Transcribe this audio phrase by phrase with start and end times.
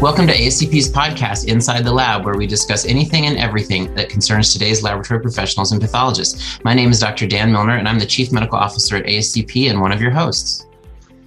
[0.00, 4.50] Welcome to ASCP's podcast, Inside the Lab, where we discuss anything and everything that concerns
[4.50, 6.58] today's laboratory professionals and pathologists.
[6.64, 7.26] My name is Dr.
[7.26, 10.66] Dan Milner, and I'm the Chief Medical Officer at ASCP and one of your hosts.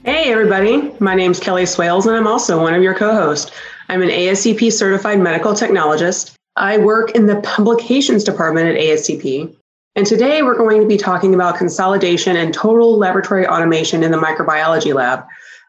[0.03, 0.91] Hey, everybody.
[0.99, 3.51] My name is Kelly Swales, and I'm also one of your co hosts.
[3.89, 6.33] I'm an ASCP certified medical technologist.
[6.55, 9.55] I work in the publications department at ASCP.
[9.95, 14.17] And today we're going to be talking about consolidation and total laboratory automation in the
[14.17, 15.25] microbiology lab.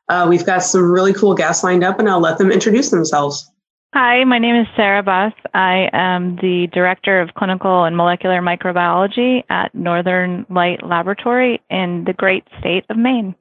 [0.09, 3.50] Uh, we've got some really cool guests lined up, and I'll let them introduce themselves.
[3.95, 5.32] Hi, my name is Sarah Buss.
[5.54, 12.12] I am the Director of Clinical and Molecular Microbiology at Northern Light Laboratory in the
[12.12, 13.36] great state of Maine.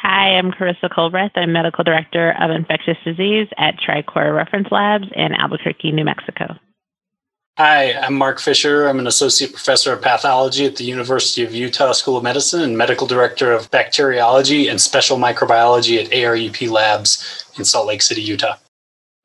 [0.00, 1.30] Hi, I'm Carissa Culbreath.
[1.34, 6.54] I'm Medical Director of Infectious Disease at TriCore Reference Labs in Albuquerque, New Mexico.
[7.58, 8.86] Hi, I'm Mark Fisher.
[8.86, 12.76] I'm an associate professor of pathology at the University of Utah School of Medicine and
[12.76, 18.56] medical director of bacteriology and special microbiology at ARUP Labs in Salt Lake City, Utah.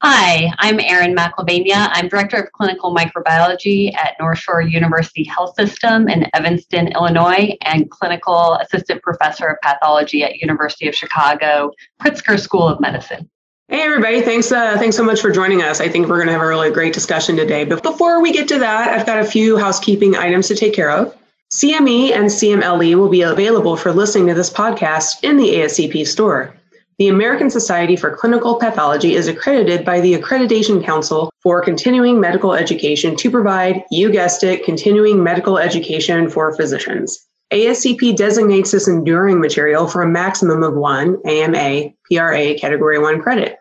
[0.02, 1.90] Hi, I'm Erin McElvania.
[1.92, 7.92] I'm Director of Clinical Microbiology at North Shore University Health System in Evanston, Illinois, and
[7.92, 13.30] Clinical Assistant Professor of Pathology at University of Chicago Pritzker School of Medicine.
[13.72, 15.80] Hey everybody, thanks uh, thanks so much for joining us.
[15.80, 17.64] I think we're going to have a really great discussion today.
[17.64, 20.92] But before we get to that, I've got a few housekeeping items to take care
[20.92, 21.18] of.
[21.54, 26.54] CME and CMLE will be available for listening to this podcast in the ASCP store.
[27.00, 32.54] The American Society for Clinical Pathology is accredited by the Accreditation Council for Continuing Medical
[32.54, 37.26] Education to provide, you guessed it, continuing medical education for physicians.
[37.54, 43.58] ASCP designates this enduring material for a maximum of one AMA PRA Category 1 credit.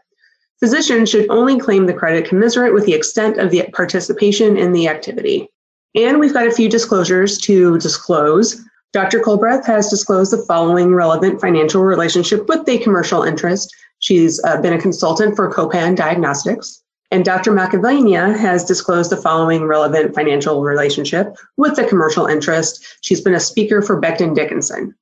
[0.60, 4.88] Physicians should only claim the credit commensurate with the extent of the participation in the
[4.88, 5.48] activity.
[5.94, 8.62] And we've got a few disclosures to disclose.
[8.92, 9.20] Dr.
[9.20, 13.74] Culbreath has disclosed the following relevant financial relationship with a commercial interest.
[14.00, 16.82] She's uh, been a consultant for Copan Diagnostics.
[17.12, 17.52] And Dr.
[17.52, 22.98] McElvania has disclosed the following relevant financial relationship with a commercial interest.
[23.00, 24.94] She's been a speaker for Becton Dickinson.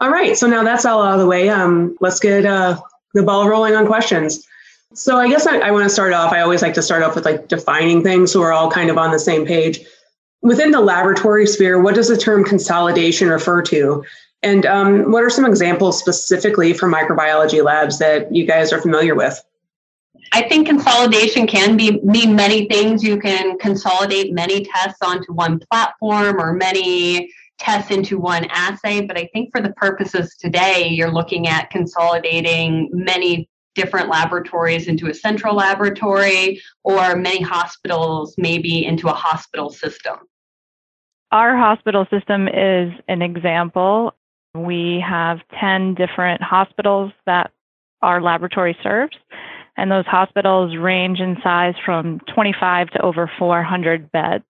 [0.00, 1.48] All right, so now that's all out of the way.
[1.48, 2.80] Um, let's get uh,
[3.14, 4.46] the ball rolling on questions.
[4.94, 6.32] So I guess I, I want to start off.
[6.32, 8.98] I always like to start off with like defining things so we're all kind of
[8.98, 9.80] on the same page.
[10.42, 14.04] Within the laboratory sphere, what does the term consolidation refer to?
[14.42, 19.14] And um, what are some examples specifically for microbiology labs that you guys are familiar
[19.14, 19.42] with?
[20.32, 23.02] I think consolidation can be mean many things.
[23.02, 29.00] You can consolidate many tests onto one platform or many tests into one assay.
[29.00, 35.08] But I think for the purposes today, you're looking at consolidating many different laboratories into
[35.08, 40.16] a central laboratory or many hospitals maybe into a hospital system?
[41.30, 44.14] Our hospital system is an example.
[44.54, 47.52] We have 10 different hospitals that
[48.02, 49.16] our laboratory serves,
[49.76, 54.44] and those hospitals range in size from 25 to over 400 beds.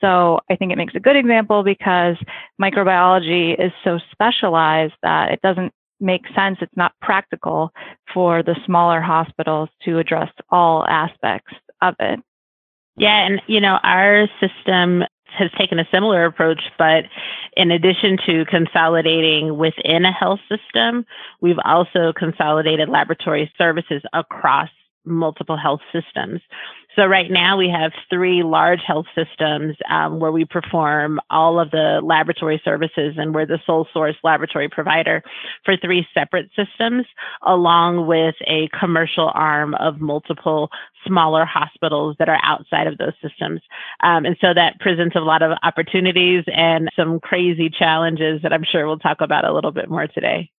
[0.00, 2.16] So I think it makes a good example because
[2.60, 5.72] microbiology is so specialized that it doesn't
[6.04, 6.58] make sense.
[6.60, 7.72] It's not practical
[8.12, 12.20] for the smaller hospitals to address all aspects of it.
[12.96, 15.02] Yeah, and you know, our system
[15.36, 17.04] has taken a similar approach, but
[17.56, 21.04] in addition to consolidating within a health system,
[21.40, 24.68] we've also consolidated laboratory services across
[25.04, 26.40] multiple health systems.
[26.96, 31.72] So right now we have three large health systems um, where we perform all of
[31.72, 35.22] the laboratory services and we're the sole source laboratory provider
[35.64, 37.04] for three separate systems,
[37.42, 40.70] along with a commercial arm of multiple
[41.04, 43.60] smaller hospitals that are outside of those systems.
[44.02, 48.64] Um, and so that presents a lot of opportunities and some crazy challenges that I'm
[48.64, 50.50] sure we'll talk about a little bit more today.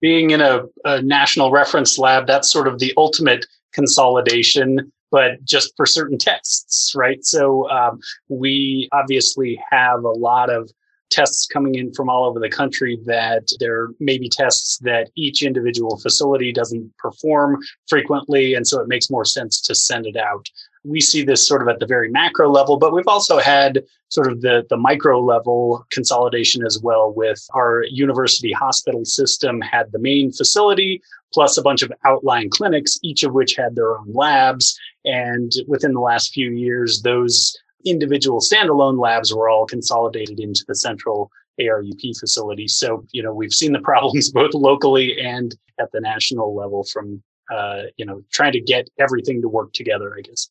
[0.00, 5.76] Being in a, a national reference lab, that's sort of the ultimate consolidation but just
[5.76, 7.24] for certain tests, right?
[7.24, 10.68] So um, we obviously have a lot of
[11.08, 15.44] tests coming in from all over the country that there may be tests that each
[15.44, 18.54] individual facility doesn't perform frequently.
[18.54, 20.48] And so it makes more sense to send it out.
[20.84, 24.30] We see this sort of at the very macro level, but we've also had sort
[24.30, 29.98] of the, the micro level consolidation as well with our university hospital system had the
[29.98, 31.02] main facility
[31.32, 34.78] plus a bunch of outlying clinics, each of which had their own labs.
[35.04, 40.76] And within the last few years, those individual standalone labs were all consolidated into the
[40.76, 41.30] central
[41.60, 42.68] ARUP facility.
[42.68, 47.22] So, you know, we've seen the problems both locally and at the national level from,
[47.52, 50.48] uh, you know, trying to get everything to work together, I guess.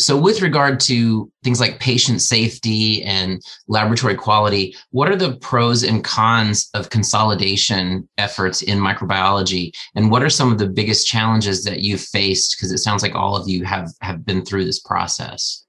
[0.00, 5.82] So, with regard to things like patient safety and laboratory quality, what are the pros
[5.82, 9.72] and cons of consolidation efforts in microbiology?
[9.94, 12.56] And what are some of the biggest challenges that you've faced?
[12.56, 15.66] Because it sounds like all of you have, have been through this process.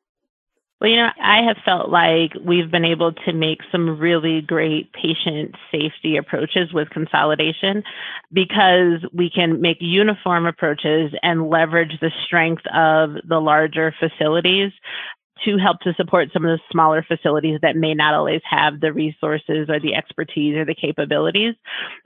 [0.81, 4.91] Well, you know, I have felt like we've been able to make some really great
[4.93, 7.83] patient safety approaches with consolidation
[8.33, 14.71] because we can make uniform approaches and leverage the strength of the larger facilities
[15.45, 18.93] to help to support some of the smaller facilities that may not always have the
[18.93, 21.55] resources or the expertise or the capabilities.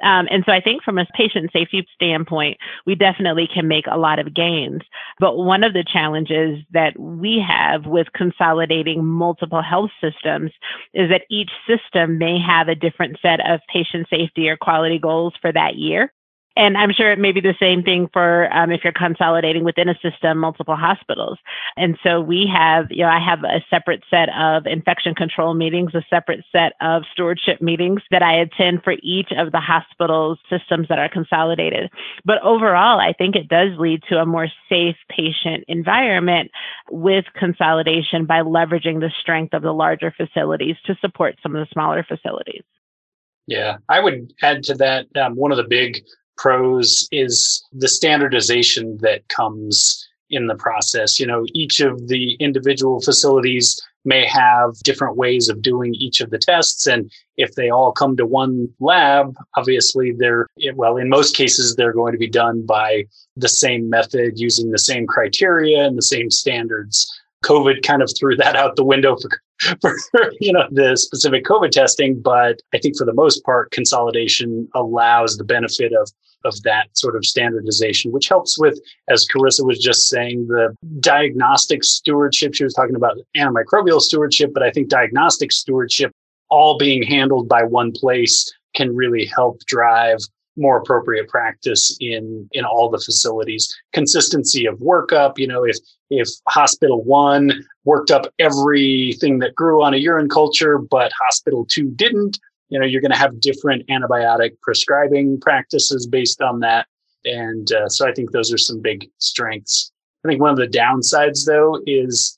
[0.03, 3.97] Um, and so I think from a patient safety standpoint, we definitely can make a
[3.97, 4.81] lot of gains.
[5.19, 10.51] But one of the challenges that we have with consolidating multiple health systems
[10.93, 15.33] is that each system may have a different set of patient safety or quality goals
[15.41, 16.11] for that year.
[16.57, 19.89] And I'm sure it may be the same thing for um, if you're consolidating within
[19.89, 21.37] a system, multiple hospitals.
[21.75, 25.93] And so we have, you know, I have a separate set of infection control meetings,
[25.93, 30.87] a separate set of stewardship meetings that I attend for each of the hospital's systems
[30.87, 31.89] that are consolidated.
[32.23, 36.51] But overall, I think it does lead to a more safe patient environment
[36.89, 41.73] with consolidation by leveraging the strength of the larger facilities to support some of the
[41.73, 42.63] smaller facilities.
[43.47, 46.03] Yeah, I would add to that um, one of the big
[46.37, 51.19] pros is the standardization that comes in the process.
[51.19, 56.29] You know, each of the individual facilities may have different ways of doing each of
[56.29, 56.85] the tests.
[56.85, 61.93] And if they all come to one lab, obviously they're, well, in most cases, they're
[61.93, 63.05] going to be done by
[63.35, 67.11] the same method using the same criteria and the same standards.
[67.45, 69.77] COVID kind of threw that out the window for,
[70.11, 74.67] for you know the specific COVID testing, but I think for the most part, consolidation
[74.73, 76.11] allows the benefit of
[76.43, 81.83] of that sort of standardization, which helps with, as Carissa was just saying, the diagnostic
[81.83, 82.53] stewardship.
[82.53, 86.11] She was talking about antimicrobial stewardship, but I think diagnostic stewardship,
[86.49, 90.19] all being handled by one place, can really help drive
[90.57, 93.73] more appropriate practice in in all the facilities.
[93.93, 95.77] Consistency of workup you know if
[96.09, 97.51] if hospital 1
[97.83, 102.37] worked up everything that grew on a urine culture but hospital 2 didn't
[102.69, 106.87] you know you're going to have different antibiotic prescribing practices based on that.
[107.25, 109.91] And uh, so i think those are some big strengths.
[110.23, 112.37] I think one of the downsides though is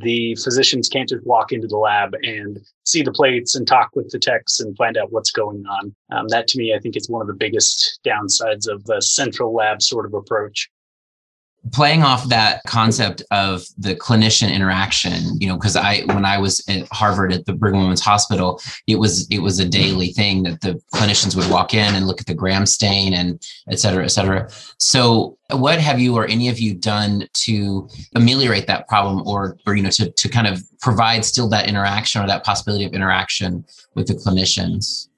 [0.00, 4.10] the physicians can't just walk into the lab and see the plates and talk with
[4.10, 5.94] the techs and find out what's going on.
[6.10, 9.54] Um, that to me, I think is one of the biggest downsides of the central
[9.54, 10.70] lab sort of approach
[11.70, 16.62] playing off that concept of the clinician interaction you know because i when i was
[16.68, 20.60] at harvard at the brigham women's hospital it was it was a daily thing that
[20.60, 24.08] the clinicians would walk in and look at the gram stain and et cetera et
[24.08, 24.48] cetera
[24.78, 29.76] so what have you or any of you done to ameliorate that problem or or
[29.76, 33.64] you know to, to kind of provide still that interaction or that possibility of interaction
[33.94, 35.08] with the clinicians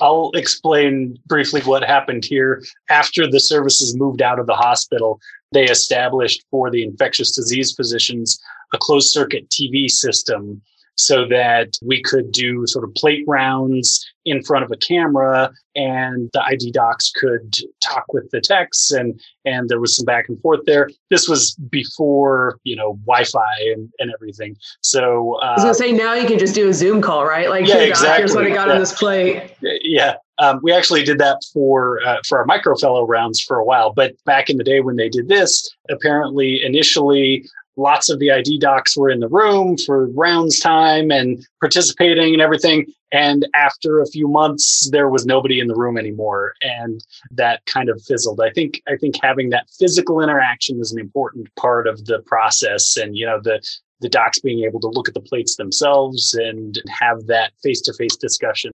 [0.00, 2.60] I'll explain briefly what happened here.
[2.90, 5.20] After the services moved out of the hospital,
[5.52, 8.40] they established for the infectious disease physicians
[8.74, 10.62] a closed circuit TV system
[10.94, 16.30] so that we could do sort of plate rounds in front of a camera and
[16.32, 20.40] the ID docs could talk with the techs and and there was some back and
[20.42, 20.90] forth there.
[21.10, 24.56] This was before, you know, Wi-Fi and, and everything.
[24.82, 27.48] So uh, I was gonna say now you can just do a Zoom call, right?
[27.48, 28.18] Like yeah, exactly.
[28.18, 28.74] here's what I got yeah.
[28.74, 29.54] on this plate.
[29.60, 30.16] Yeah.
[30.42, 34.16] Um, we actually did that for uh, for our microfellow rounds for a while, but
[34.24, 38.96] back in the day when they did this, apparently initially lots of the ID docs
[38.96, 42.86] were in the room for rounds time and participating and everything.
[43.12, 47.88] And after a few months, there was nobody in the room anymore, and that kind
[47.88, 48.40] of fizzled.
[48.40, 52.96] I think I think having that physical interaction is an important part of the process,
[52.96, 53.64] and you know the
[54.00, 57.92] the docs being able to look at the plates themselves and have that face to
[57.94, 58.72] face discussion.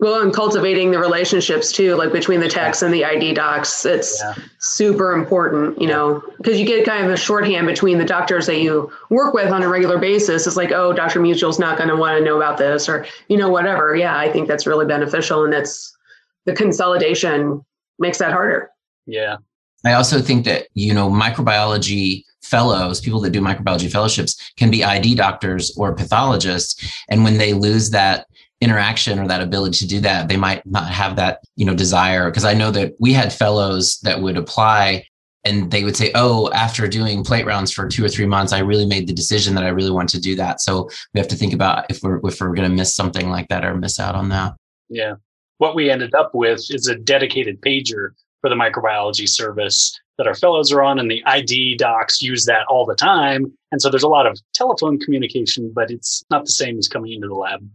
[0.00, 4.20] Well, and cultivating the relationships too, like between the techs and the ID docs, it's
[4.20, 4.34] yeah.
[4.58, 8.60] super important, you know, because you get kind of a shorthand between the doctors that
[8.60, 10.46] you work with on a regular basis.
[10.46, 11.18] It's like, oh, Dr.
[11.18, 13.96] Mutual's not going to want to know about this or, you know, whatever.
[13.96, 15.42] Yeah, I think that's really beneficial.
[15.42, 15.96] And that's
[16.44, 17.64] the consolidation
[17.98, 18.70] makes that harder.
[19.04, 19.38] Yeah.
[19.84, 24.84] I also think that, you know, microbiology fellows, people that do microbiology fellowships, can be
[24.84, 27.04] ID doctors or pathologists.
[27.08, 28.26] And when they lose that
[28.60, 32.28] interaction or that ability to do that they might not have that you know desire
[32.28, 35.04] because i know that we had fellows that would apply
[35.44, 38.58] and they would say oh after doing plate rounds for two or three months i
[38.58, 41.36] really made the decision that i really want to do that so we have to
[41.36, 44.16] think about if we're if we're going to miss something like that or miss out
[44.16, 44.54] on that
[44.88, 45.14] yeah
[45.58, 48.10] what we ended up with is a dedicated pager
[48.40, 52.66] for the microbiology service that our fellows are on, and the ID docs use that
[52.68, 53.52] all the time.
[53.70, 57.12] And so there's a lot of telephone communication, but it's not the same as coming
[57.12, 57.68] into the lab.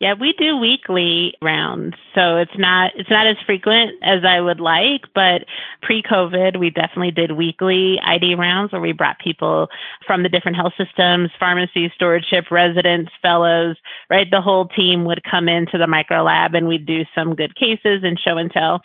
[0.00, 1.94] Yeah, we do weekly rounds.
[2.14, 5.44] So it's not it's not as frequent as I would like, but
[5.82, 9.68] pre-COVID, we definitely did weekly ID rounds where we brought people
[10.06, 13.76] from the different health systems, pharmacies, stewardship, residents, fellows,
[14.08, 14.26] right?
[14.30, 18.00] The whole team would come into the micro lab and we'd do some good cases
[18.02, 18.80] and show and tell.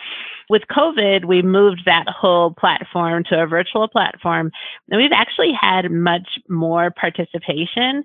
[0.49, 4.51] With COVID, we moved that whole platform to a virtual platform.
[4.89, 8.03] And we've actually had much more participation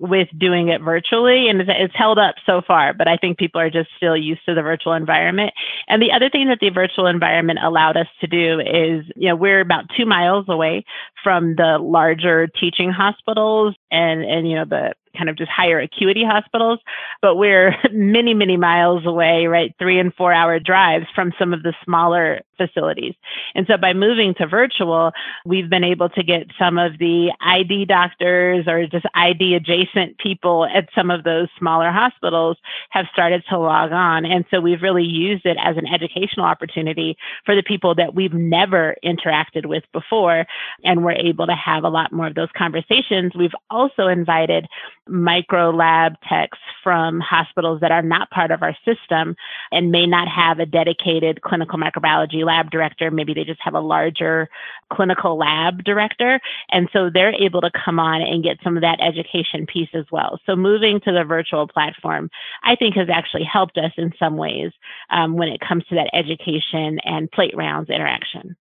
[0.00, 1.48] with doing it virtually.
[1.48, 4.54] And it's held up so far, but I think people are just still used to
[4.54, 5.52] the virtual environment.
[5.88, 9.36] And the other thing that the virtual environment allowed us to do is, you know,
[9.36, 10.84] we're about two miles away
[11.22, 16.24] from the larger teaching hospitals and, and, you know, the kind of just higher acuity
[16.24, 16.78] hospitals,
[17.22, 19.74] but we're many, many miles away, right?
[19.78, 23.14] Three and four hour drives from some of the smaller facilities.
[23.54, 25.12] And so by moving to virtual,
[25.46, 30.66] we've been able to get some of the ID doctors or just ID adjacent people
[30.66, 32.58] at some of those smaller hospitals
[32.90, 34.24] have started to log on.
[34.24, 38.34] And so we've really used it as an educational opportunity for the people that we've
[38.34, 40.46] never interacted with before.
[40.84, 43.32] And we're able to have a lot more of those conversations.
[43.34, 44.66] We've also invited
[45.10, 49.34] micro lab techs from hospitals that are not part of our system
[49.72, 53.10] and may not have a dedicated clinical microbiology lab director.
[53.10, 54.48] Maybe they just have a larger
[54.92, 56.40] clinical lab director.
[56.70, 60.04] And so they're able to come on and get some of that education piece as
[60.10, 60.38] well.
[60.46, 62.30] So moving to the virtual platform,
[62.62, 64.72] I think has actually helped us in some ways
[65.10, 68.56] um, when it comes to that education and plate rounds interaction.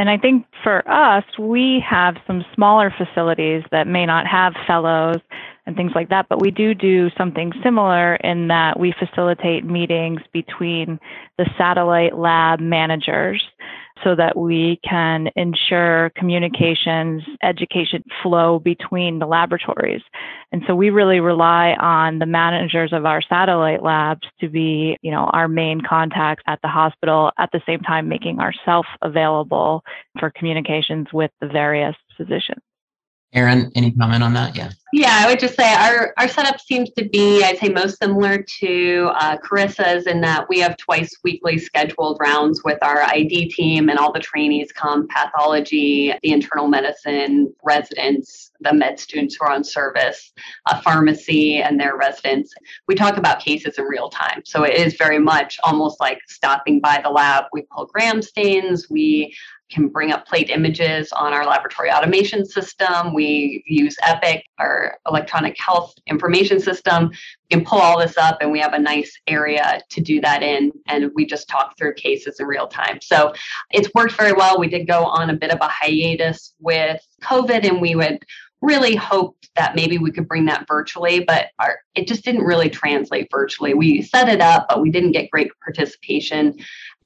[0.00, 5.18] And I think for us, we have some smaller facilities that may not have fellows
[5.66, 10.22] and things like that, but we do do something similar in that we facilitate meetings
[10.32, 10.98] between
[11.36, 13.44] the satellite lab managers
[14.04, 20.02] so that we can ensure communications, education flow between the laboratories.
[20.52, 25.10] And so we really rely on the managers of our satellite labs to be, you
[25.10, 29.82] know, our main contacts at the hospital at the same time making ourselves available
[30.18, 32.62] for communications with the various physicians.
[33.32, 34.56] Erin, any comment on that?
[34.56, 34.70] Yeah.
[34.92, 38.44] Yeah, I would just say our, our setup seems to be, I'd say, most similar
[38.58, 43.88] to uh, Carissa's in that we have twice weekly scheduled rounds with our ID team,
[43.88, 49.52] and all the trainees come pathology, the internal medicine residents, the med students who are
[49.52, 50.32] on service,
[50.82, 52.52] pharmacy, and their residents.
[52.88, 54.42] We talk about cases in real time.
[54.44, 57.44] So it is very much almost like stopping by the lab.
[57.52, 59.36] We pull gram stains, we
[59.70, 63.14] can bring up plate images on our laboratory automation system.
[63.14, 67.08] We use Epic, our electronic health information system.
[67.08, 70.42] We can pull all this up and we have a nice area to do that
[70.42, 70.72] in.
[70.86, 72.98] And we just talk through cases in real time.
[73.00, 73.32] So
[73.70, 74.58] it's worked very well.
[74.58, 78.24] We did go on a bit of a hiatus with COVID and we would
[78.62, 82.68] really hoped that maybe we could bring that virtually, but our, it just didn't really
[82.68, 83.74] translate virtually.
[83.74, 86.56] We set it up, but we didn't get great participation.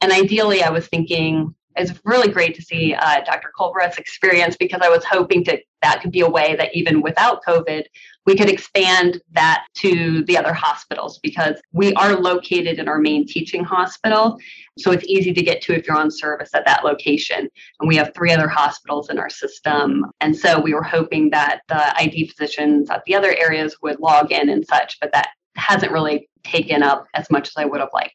[0.01, 3.51] And ideally, I was thinking it's really great to see uh, Dr.
[3.59, 7.45] Culbreath's experience because I was hoping to that could be a way that even without
[7.45, 7.85] COVID,
[8.25, 13.27] we could expand that to the other hospitals because we are located in our main
[13.27, 14.39] teaching hospital.
[14.79, 17.51] So it's easy to get to if you're on service at that location.
[17.81, 20.07] And we have three other hospitals in our system.
[20.21, 24.33] And so we were hoping that the ID physicians at the other areas would log
[24.33, 27.91] in and such, but that hasn't really taken up as much as I would have
[27.93, 28.15] liked.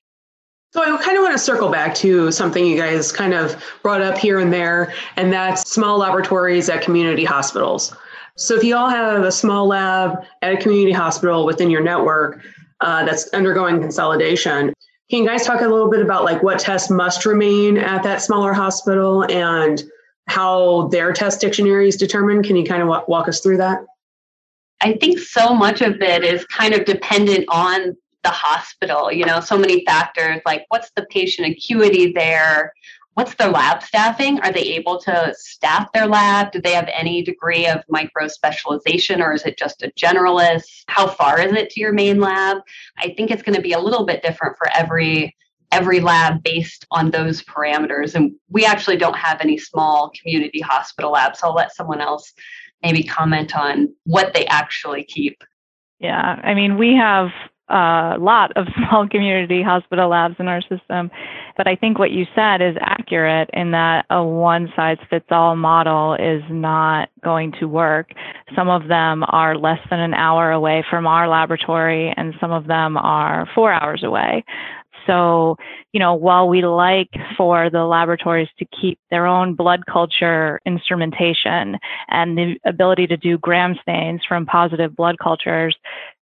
[0.71, 4.01] So I kind of want to circle back to something you guys kind of brought
[4.01, 7.95] up here and there, and that's small laboratories at community hospitals.
[8.35, 12.41] So if you all have a small lab at a community hospital within your network
[12.81, 14.73] uh, that's undergoing consolidation,
[15.09, 18.21] can you guys talk a little bit about like what tests must remain at that
[18.21, 19.83] smaller hospital and
[20.27, 22.45] how their test dictionary is determined?
[22.45, 23.79] Can you kind of walk us through that?
[24.81, 29.39] I think so much of it is kind of dependent on the hospital you know
[29.39, 32.73] so many factors like what's the patient acuity there?
[33.15, 34.39] What's their lab staffing?
[34.41, 36.51] Are they able to staff their lab?
[36.53, 40.83] Do they have any degree of micro specialization or is it just a generalist?
[40.87, 42.59] How far is it to your main lab?
[42.97, 45.35] I think it's going to be a little bit different for every
[45.71, 51.11] every lab based on those parameters and we actually don't have any small community hospital
[51.11, 52.33] labs so i'll let someone else
[52.81, 55.43] maybe comment on what they actually keep.
[55.99, 57.29] Yeah i mean we have
[57.69, 61.11] a lot of small community hospital labs in our system.
[61.57, 65.55] But I think what you said is accurate in that a one size fits all
[65.55, 68.11] model is not going to work.
[68.55, 72.67] Some of them are less than an hour away from our laboratory, and some of
[72.67, 74.43] them are four hours away.
[75.07, 75.55] so,
[75.91, 81.77] you know, while we like for the laboratories to keep their own blood culture instrumentation
[82.09, 85.75] and the ability to do gram stains from positive blood cultures,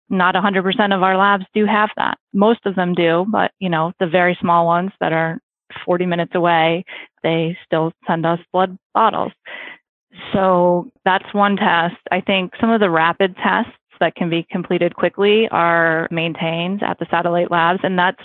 [0.10, 2.18] not 100% of our labs do have that.
[2.34, 5.40] Most of them do, but you know, the very small ones that are
[5.86, 6.86] 40 minutes away,
[7.24, 9.32] they still send us blood bottles.
[10.34, 11.98] So that's one test.
[12.12, 17.00] I think some of the rapid tests that can be completed quickly are maintained at
[17.00, 18.22] the satellite labs, and that's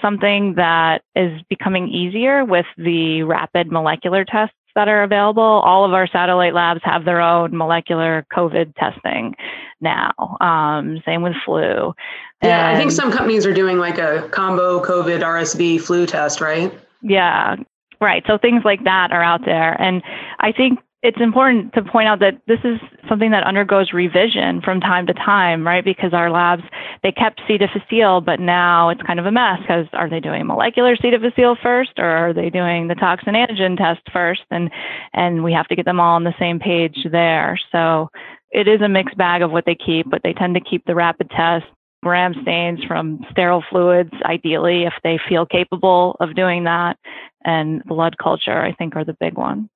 [0.00, 5.42] something that is becoming easier with the rapid molecular tests that are available.
[5.42, 9.34] All of our satellite labs have their own molecular COVID testing
[9.80, 10.12] now.
[10.40, 11.94] Um, same with flu.
[12.42, 16.40] Yeah, and I think some companies are doing like a combo COVID RSV flu test,
[16.40, 16.72] right?
[17.02, 17.56] Yeah,
[18.00, 18.24] right.
[18.26, 19.80] So things like that are out there.
[19.80, 20.02] And
[20.40, 22.78] I think it's important to point out that this is
[23.08, 25.84] something that undergoes revision from time to time, right?
[25.84, 26.62] Because our labs,
[27.02, 27.58] they kept C.
[27.58, 31.10] difficile, but now it's kind of a mess because are they doing molecular C.
[31.10, 34.42] difficile first or are they doing the toxin antigen test first?
[34.52, 34.70] And,
[35.12, 37.58] and we have to get them all on the same page there.
[37.72, 38.08] So
[38.52, 40.94] it is a mixed bag of what they keep, but they tend to keep the
[40.94, 41.66] rapid test,
[42.04, 46.96] gram stains from sterile fluids, ideally, if they feel capable of doing that.
[47.44, 49.68] And blood culture, I think, are the big ones.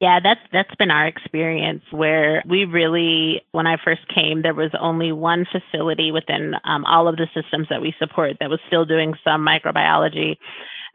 [0.00, 4.70] Yeah, that's that's been our experience where we really, when I first came, there was
[4.80, 8.86] only one facility within um, all of the systems that we support that was still
[8.86, 10.38] doing some microbiology.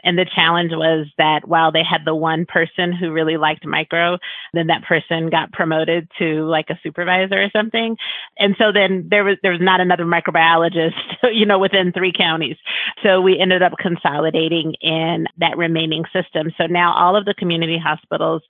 [0.05, 4.19] And the challenge was that while they had the one person who really liked micro,
[4.53, 7.97] then that person got promoted to like a supervisor or something.
[8.37, 10.93] And so then there was there was not another microbiologist,
[11.33, 12.57] you know, within three counties.
[13.03, 16.51] So we ended up consolidating in that remaining system.
[16.57, 18.43] So now all of the community hospitals,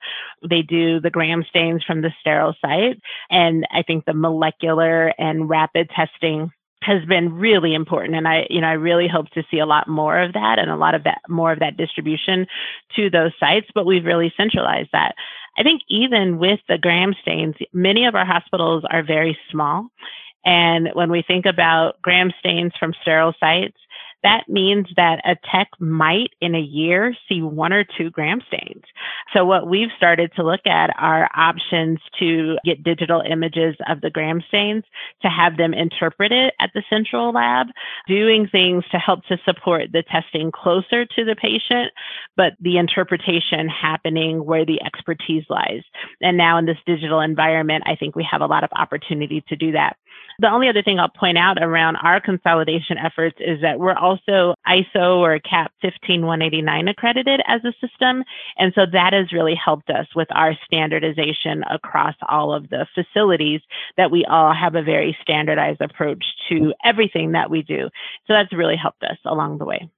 [0.48, 3.00] they do the gram stains from the sterile site.
[3.30, 6.52] And I think the molecular and rapid testing
[6.86, 9.88] has been really important and i you know i really hope to see a lot
[9.88, 12.46] more of that and a lot of that more of that distribution
[12.96, 15.16] to those sites but we've really centralized that.
[15.58, 19.88] I think even with the gram stains many of our hospitals are very small
[20.46, 23.78] and when we think about gram stains from sterile sites
[24.26, 28.84] that means that a tech might in a year see one or two gram stains.
[29.34, 34.10] So what we've started to look at are options to get digital images of the
[34.10, 34.84] gram stains
[35.22, 37.68] to have them interpreted at the central lab,
[38.08, 41.92] doing things to help to support the testing closer to the patient,
[42.36, 45.84] but the interpretation happening where the expertise lies.
[46.22, 49.56] And now in this digital environment, I think we have a lot of opportunity to
[49.56, 49.98] do that.
[50.40, 54.15] The only other thing I'll point out around our consolidation efforts is that we're also
[54.28, 58.24] ISO or CAP 15189 accredited as a system.
[58.58, 63.62] And so that has really helped us with our standardization across all of the facilities
[63.98, 67.90] that we all have a very standardized approach to everything that we do.
[68.28, 69.90] So that's really helped us along the way.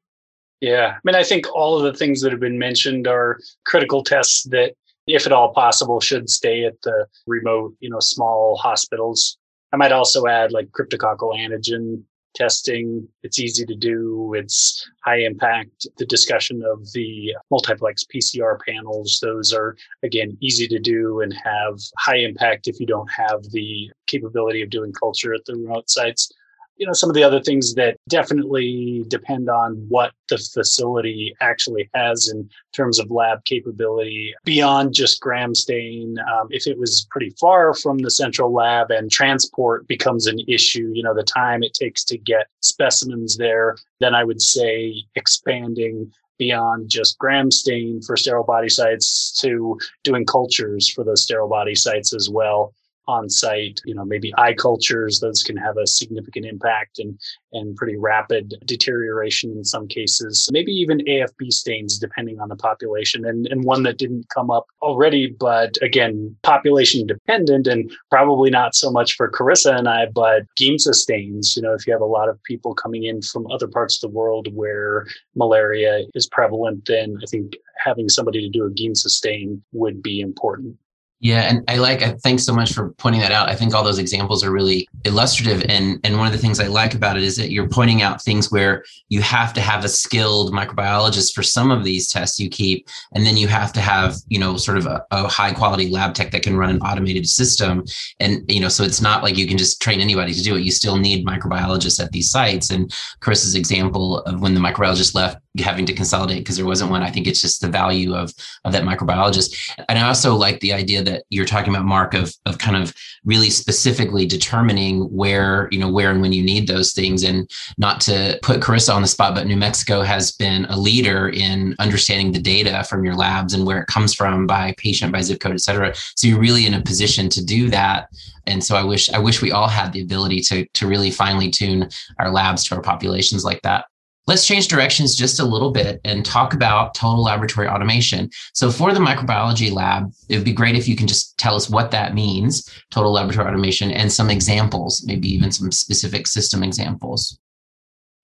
[0.61, 0.95] Yeah.
[0.95, 4.43] I mean, I think all of the things that have been mentioned are critical tests
[4.45, 4.73] that,
[5.05, 9.37] if at all possible, should stay at the remote, you know, small hospitals
[9.73, 12.03] I might also add like cryptococcal antigen
[12.37, 13.07] testing.
[13.23, 14.33] It's easy to do.
[14.37, 15.87] It's high impact.
[15.97, 21.79] The discussion of the multiplex PCR panels, those are again easy to do and have
[21.97, 26.31] high impact if you don't have the capability of doing culture at the remote sites
[26.77, 31.89] you know some of the other things that definitely depend on what the facility actually
[31.93, 36.17] has in terms of lab capability beyond just gram stain.
[36.31, 40.91] Um, if it was pretty far from the central lab and transport becomes an issue
[40.93, 46.11] you know the time it takes to get specimens there then i would say expanding
[46.37, 51.75] beyond just gram stain for sterile body sites to doing cultures for those sterile body
[51.75, 52.73] sites as well
[53.07, 57.19] on site, you know, maybe eye cultures, those can have a significant impact and,
[57.53, 63.25] and pretty rapid deterioration in some cases, maybe even AFB stains, depending on the population.
[63.25, 68.75] And, and one that didn't come up already, but again, population dependent and probably not
[68.75, 72.05] so much for Carissa and I, but Giemsa stains, you know, if you have a
[72.05, 76.85] lot of people coming in from other parts of the world where malaria is prevalent,
[76.85, 80.77] then I think having somebody to do a Giemsa stain would be important.
[81.19, 82.01] Yeah, and I like.
[82.19, 83.49] Thanks so much for pointing that out.
[83.49, 86.67] I think all those examples are really illustrative, and and one of the things I
[86.67, 89.89] like about it is that you're pointing out things where you have to have a
[89.89, 94.17] skilled microbiologist for some of these tests you keep, and then you have to have
[94.27, 97.27] you know sort of a, a high quality lab tech that can run an automated
[97.27, 97.83] system,
[98.19, 100.61] and you know so it's not like you can just train anybody to do it.
[100.61, 102.69] You still need microbiologists at these sites.
[102.69, 107.03] And Chris's example of when the microbiologist left having to consolidate because there wasn't one.
[107.03, 108.33] I think it's just the value of
[108.65, 109.73] of that microbiologist.
[109.89, 112.93] And I also like the idea that you're talking about, Mark, of of kind of
[113.25, 117.23] really specifically determining where, you know, where and when you need those things.
[117.23, 121.29] And not to put Carissa on the spot, but New Mexico has been a leader
[121.29, 125.21] in understanding the data from your labs and where it comes from by patient, by
[125.21, 125.93] zip code, et cetera.
[126.15, 128.09] So you're really in a position to do that.
[128.45, 131.49] And so I wish I wish we all had the ability to to really finely
[131.49, 133.85] tune our labs to our populations like that.
[134.27, 138.29] Let's change directions just a little bit and talk about total laboratory automation.
[138.53, 141.69] So, for the microbiology lab, it would be great if you can just tell us
[141.69, 147.39] what that means, total laboratory automation, and some examples, maybe even some specific system examples.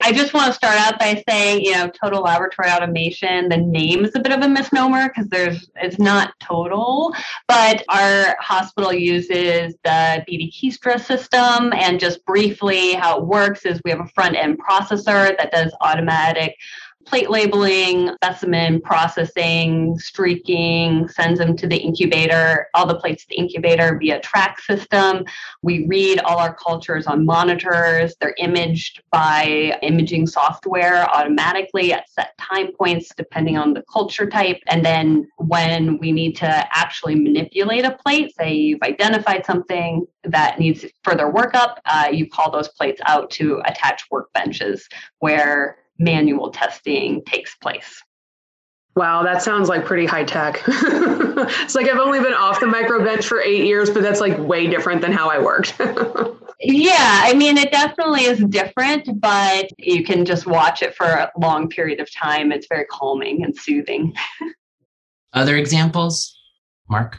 [0.05, 4.03] I just want to start out by saying, you know, total laboratory automation, the name
[4.03, 7.15] is a bit of a misnomer because there's it's not total,
[7.47, 13.79] but our hospital uses the BD Kiestra system and just briefly how it works is
[13.85, 16.57] we have a front end processor that does automatic
[17.05, 23.35] plate labeling, specimen processing, streaking, sends them to the incubator, all the plates to the
[23.35, 25.23] incubator via track system.
[25.61, 28.15] We read all our cultures on monitors.
[28.19, 34.59] They're imaged by imaging software automatically at set time points, depending on the culture type.
[34.67, 40.59] And then when we need to actually manipulate a plate, say you've identified something that
[40.59, 44.81] needs further workup, uh, you call those plates out to attach workbenches
[45.19, 48.01] where manual testing takes place.
[48.95, 50.61] Wow, that sounds like pretty high tech.
[50.67, 54.37] it's like I've only been off the micro bench for eight years, but that's like
[54.37, 55.73] way different than how I worked.
[56.59, 61.31] yeah, I mean, it definitely is different, but you can just watch it for a
[61.39, 62.51] long period of time.
[62.51, 64.13] It's very calming and soothing.
[65.33, 66.37] Other examples,
[66.87, 67.17] Mark?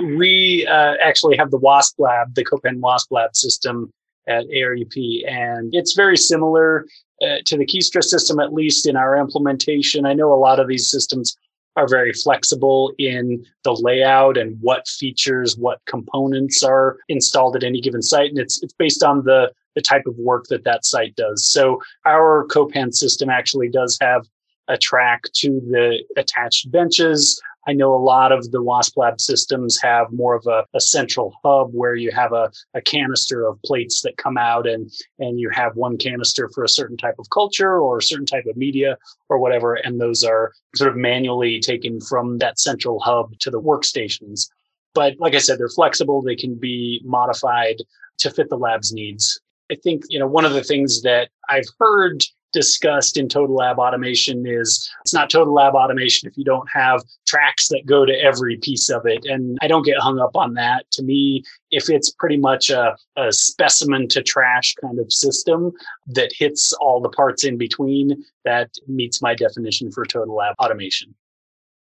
[0.00, 3.92] We uh, actually have the WASPLab, the Copan WASPLab system
[4.28, 6.86] at ARUP, and it's very similar
[7.22, 10.06] uh, to the Kiestra system, at least in our implementation.
[10.06, 11.36] I know a lot of these systems
[11.76, 17.80] are very flexible in the layout and what features, what components are installed at any
[17.80, 21.14] given site, and it's it's based on the the type of work that that site
[21.14, 21.46] does.
[21.46, 24.26] So our Copan system actually does have
[24.66, 27.40] a track to the attached benches.
[27.68, 31.68] I know a lot of the WASPLab systems have more of a, a central hub
[31.72, 35.76] where you have a, a, canister of plates that come out and, and you have
[35.76, 38.96] one canister for a certain type of culture or a certain type of media
[39.28, 39.74] or whatever.
[39.74, 44.48] And those are sort of manually taken from that central hub to the workstations.
[44.94, 46.22] But like I said, they're flexible.
[46.22, 47.76] They can be modified
[48.20, 49.38] to fit the lab's needs.
[49.70, 53.78] I think, you know, one of the things that I've heard discussed in total lab
[53.78, 58.12] automation is it's not total lab automation if you don't have tracks that go to
[58.12, 59.24] every piece of it.
[59.24, 60.90] And I don't get hung up on that.
[60.92, 65.72] To me, if it's pretty much a, a specimen to trash kind of system
[66.06, 71.14] that hits all the parts in between, that meets my definition for total lab automation.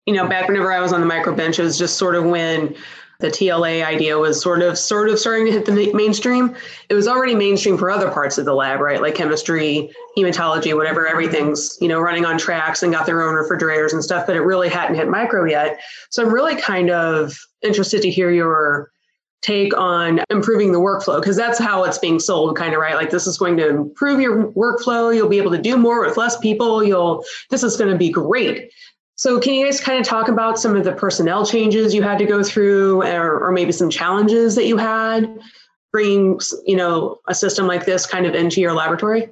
[0.06, 2.26] You know, back whenever I was on the micro bench, it was just sort of
[2.26, 2.76] when
[3.20, 6.56] the TLA idea was sort of sort of starting to hit the mainstream.
[6.88, 9.02] It was already mainstream for other parts of the lab, right?
[9.02, 11.06] Like chemistry, hematology, whatever.
[11.06, 14.42] Everything's you know running on tracks and got their own refrigerators and stuff, but it
[14.42, 15.82] really hadn't hit micro yet.
[16.10, 18.90] So I'm really kind of interested to hear your
[19.42, 23.10] take on improving the workflow because that's how it's being sold kind of right like
[23.10, 26.38] this is going to improve your workflow you'll be able to do more with less
[26.40, 28.70] people you'll this is going to be great
[29.20, 32.18] so, can you guys kind of talk about some of the personnel changes you had
[32.20, 35.42] to go through, or, or, maybe some challenges that you had
[35.92, 39.28] bringing, you know, a system like this kind of into your laboratory?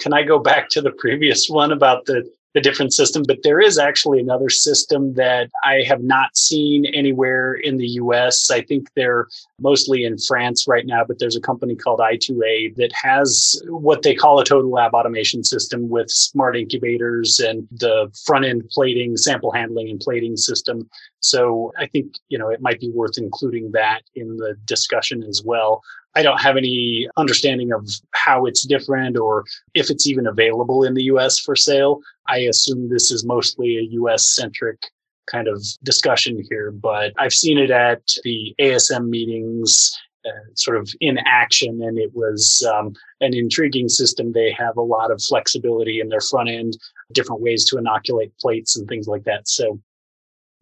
[0.00, 3.60] Can I go back to the previous one about the the different system, but there
[3.60, 8.50] is actually another system that I have not seen anywhere in the US.
[8.50, 9.28] I think they're
[9.60, 14.14] mostly in France right now, but there's a company called I2A that has what they
[14.14, 19.52] call a total lab automation system with smart incubators and the front end plating, sample
[19.52, 20.88] handling and plating system.
[21.20, 25.42] So I think, you know, it might be worth including that in the discussion as
[25.44, 25.82] well.
[26.14, 30.94] I don't have any understanding of how it's different or if it's even available in
[30.94, 32.00] the US for sale.
[32.28, 34.78] I assume this is mostly a US centric
[35.26, 39.96] kind of discussion here, but I've seen it at the ASM meetings.
[40.26, 44.32] Uh, sort of in action, and it was um, an intriguing system.
[44.32, 46.76] They have a lot of flexibility in their front end,
[47.12, 49.46] different ways to inoculate plates and things like that.
[49.46, 49.80] So,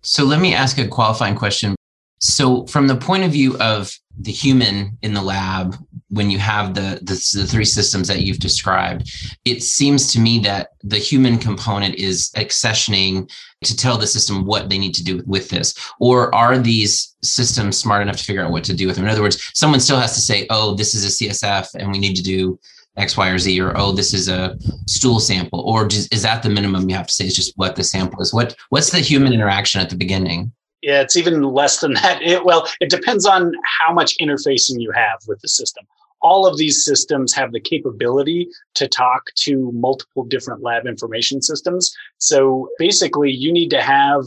[0.03, 1.75] so let me ask a qualifying question.
[2.21, 5.77] So, from the point of view of the human in the lab,
[6.15, 9.11] when you have the, the, the three systems that you've described,
[9.45, 13.31] it seems to me that the human component is accessioning
[13.65, 15.75] to tell the system what they need to do with this.
[15.99, 19.07] Or are these systems smart enough to figure out what to do with them?
[19.07, 21.99] In other words, someone still has to say, "Oh, this is a CSF, and we
[21.99, 22.59] need to do."
[22.97, 26.45] X, Y, or Z, or oh, this is a stool sample, or just, is that
[26.45, 27.27] the minimum you have to say?
[27.27, 28.33] Is just what the sample is?
[28.33, 30.53] What what's the human interaction at the beginning?
[30.85, 32.23] Yeah, it's even less than that.
[32.23, 35.85] It, well, it depends on how much interfacing you have with the system.
[36.25, 41.95] All of these systems have the capability to talk to multiple different lab information systems.
[42.19, 44.25] So basically, you need to have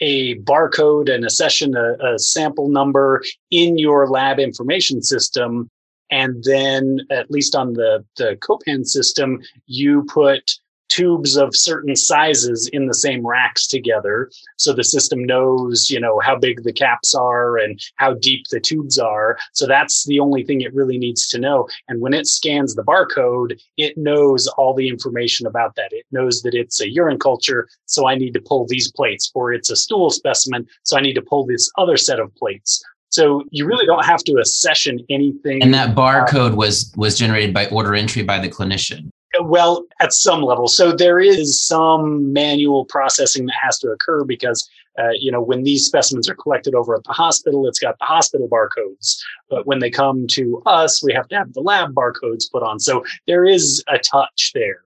[0.00, 5.68] a barcode and accession, a, a sample number in your lab information system
[6.10, 10.58] and then, at least on the, the Copan system, you put
[10.90, 14.30] tubes of certain sizes in the same racks together.
[14.56, 18.60] So the system knows you know how big the caps are and how deep the
[18.60, 19.38] tubes are.
[19.54, 21.68] So that's the only thing it really needs to know.
[21.88, 25.92] And when it scans the barcode it knows all the information about that.
[25.92, 29.30] It knows that it's a urine culture so i need to pull these plates.
[29.34, 32.82] Or it's a stool specimen so i need to pull this other set of plates.
[33.10, 35.62] So you really don't have to accession anything.
[35.62, 39.09] And that uh, barcode was was generated by order entry by the clinician.
[39.42, 40.68] Well, at some level.
[40.68, 45.62] So there is some manual processing that has to occur because uh, you know when
[45.62, 49.18] these specimens are collected over at the hospital, it's got the hospital barcodes.
[49.48, 52.80] But when they come to us, we have to have the lab barcodes put on.
[52.80, 54.84] So there is a touch there.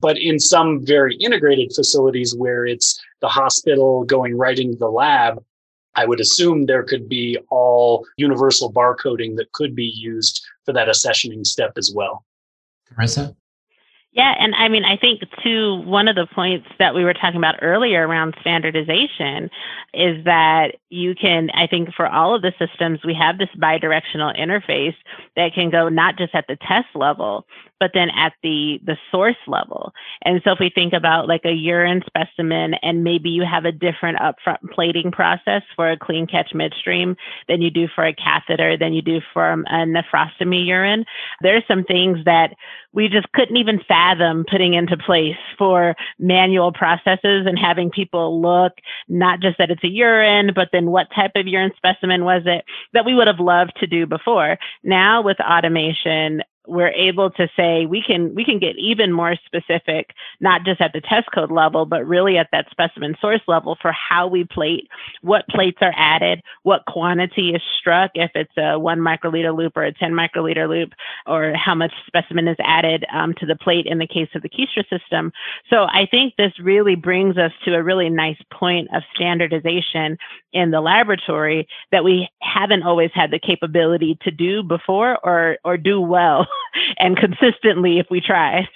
[0.00, 5.42] But in some very integrated facilities where it's the hospital going right into the lab,
[5.94, 10.88] I would assume there could be all universal barcoding that could be used for that
[10.88, 12.24] accessioning step as well.
[12.92, 13.34] Carissa?
[14.16, 17.36] Yeah, and I mean, I think to one of the points that we were talking
[17.36, 19.50] about earlier around standardization
[19.92, 24.34] is that you can, I think for all of the systems, we have this bidirectional
[24.40, 24.94] interface
[25.36, 27.44] that can go not just at the test level,
[27.78, 29.92] but then at the the source level.
[30.24, 33.72] And so if we think about like a urine specimen and maybe you have a
[33.72, 37.16] different upfront plating process for a clean catch midstream
[37.48, 41.04] than you do for a catheter, than you do for a nephrostomy urine,
[41.42, 42.54] there's some things that
[42.94, 48.72] we just couldn't even fathom putting into place for manual processes and having people look
[49.08, 52.64] not just that it's a urine, but then what type of urine specimen was it
[52.92, 54.58] that we would have loved to do before.
[54.82, 60.10] Now with automation, we're able to say we can we can get even more specific
[60.40, 63.92] not just at the test code level but really at that specimen source level for
[63.92, 64.88] how we plate
[65.22, 69.84] what plates are added what quantity is struck if it's a one microliter loop or
[69.84, 70.92] a 10 microliter loop
[71.26, 74.48] or how much specimen is added um, to the plate in the case of the
[74.48, 75.32] Kiestra system.
[75.70, 80.18] So i think this really brings us to a really nice point of standardization
[80.52, 85.76] in the laboratory that we haven't always had the capability to do before or or
[85.76, 86.46] do well
[86.98, 88.68] and consistently if we try.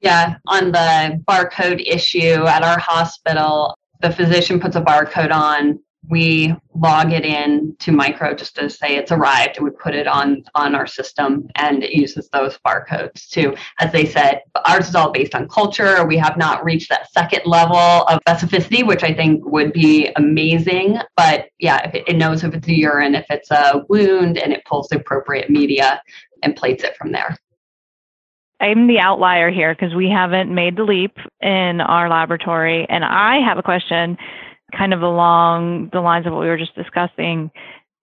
[0.00, 5.80] Yeah, on the barcode issue at our hospital, the physician puts a barcode on.
[6.10, 10.06] We log it in to micro just to say it's arrived and we put it
[10.06, 13.56] on on our system and it uses those barcodes too.
[13.78, 16.04] As they said, ours is all based on culture.
[16.04, 20.98] We have not reached that second level of specificity, which I think would be amazing.
[21.16, 24.96] But yeah, it, knows if it's urine, if it's a wound, and it pulls the
[24.96, 26.02] appropriate media
[26.44, 27.36] and plates it from there.
[28.60, 32.86] I'm the outlier here because we haven't made the leap in our laboratory.
[32.88, 34.16] And I have a question
[34.76, 37.50] kind of along the lines of what we were just discussing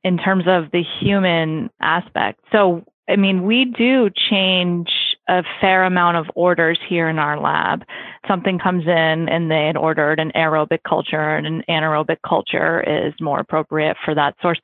[0.03, 2.41] in terms of the human aspect.
[2.51, 4.89] So, I mean, we do change
[5.27, 7.83] a fair amount of orders here in our lab.
[8.27, 13.13] Something comes in and they had ordered an aerobic culture and an anaerobic culture is
[13.19, 14.59] more appropriate for that source.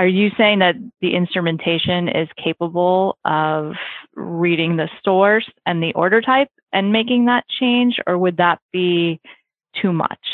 [0.00, 3.74] Are you saying that the instrumentation is capable of
[4.14, 9.20] reading the source and the order type and making that change, or would that be
[9.82, 10.26] too much?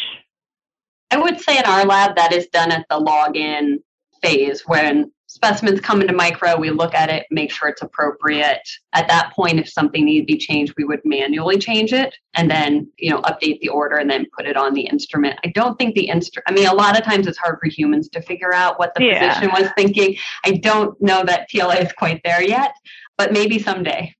[1.10, 3.78] I would say in our lab that is done at the login
[4.22, 8.66] phase when specimens come into micro, we look at it, make sure it's appropriate.
[8.94, 12.50] At that point, if something needs to be changed, we would manually change it and
[12.50, 15.38] then, you know, update the order and then put it on the instrument.
[15.44, 18.08] I don't think the instrument, I mean, a lot of times it's hard for humans
[18.10, 19.34] to figure out what the yeah.
[19.34, 20.16] physician was thinking.
[20.44, 22.72] I don't know that TLA is quite there yet,
[23.18, 24.14] but maybe someday.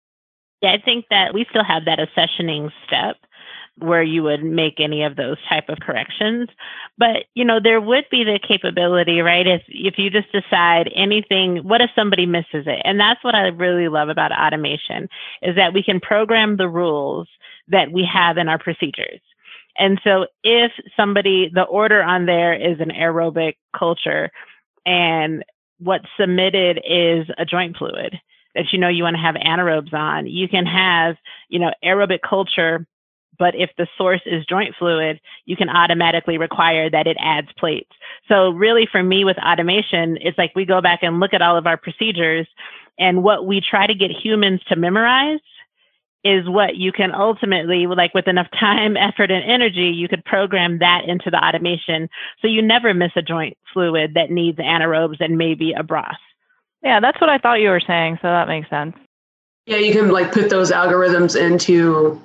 [0.61, 3.17] Yeah, I think that we still have that accessioning step
[3.79, 6.49] where you would make any of those type of corrections.
[6.99, 11.59] But you know there would be the capability right if if you just decide anything
[11.59, 12.81] what if somebody misses it?
[12.85, 15.09] And that's what i really love about automation
[15.43, 17.29] is that we can program the rules
[17.69, 19.21] that we have in our procedures.
[19.79, 24.31] And so if somebody the order on there is an aerobic culture
[24.87, 25.45] and
[25.79, 28.19] what's submitted is a joint fluid
[28.55, 31.17] that you know you want to have anaerobes on you can have
[31.51, 32.87] you know aerobic culture
[33.39, 37.91] but if the source is joint fluid, you can automatically require that it adds plates.
[38.29, 41.57] So really for me with automation, it's like we go back and look at all
[41.57, 42.47] of our procedures
[42.99, 45.41] And what we try to get humans to memorize
[46.25, 50.79] is what you can ultimately, like with enough time, effort, and energy, you could program
[50.79, 52.09] that into the automation
[52.41, 56.17] so you never miss a joint fluid that needs anaerobes and maybe a broth.
[56.83, 58.19] Yeah, that's what I thought you were saying.
[58.23, 58.97] So that makes sense.
[59.67, 62.23] Yeah, you can like put those algorithms into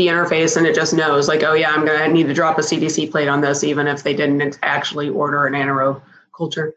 [0.00, 2.62] the interface and it just knows like, oh yeah, I'm gonna need to drop a
[2.62, 6.00] CDC plate on this, even if they didn't actually order an anaerobe
[6.34, 6.74] culture.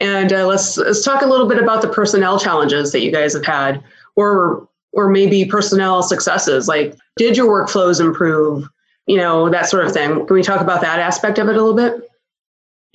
[0.00, 3.34] And uh, let's let's talk a little bit about the personnel challenges that you guys
[3.34, 3.84] have had,
[4.16, 6.66] or or maybe personnel successes.
[6.66, 8.66] Like, did your workflows improve?
[9.06, 10.26] You know, that sort of thing.
[10.26, 12.10] Can we talk about that aspect of it a little bit?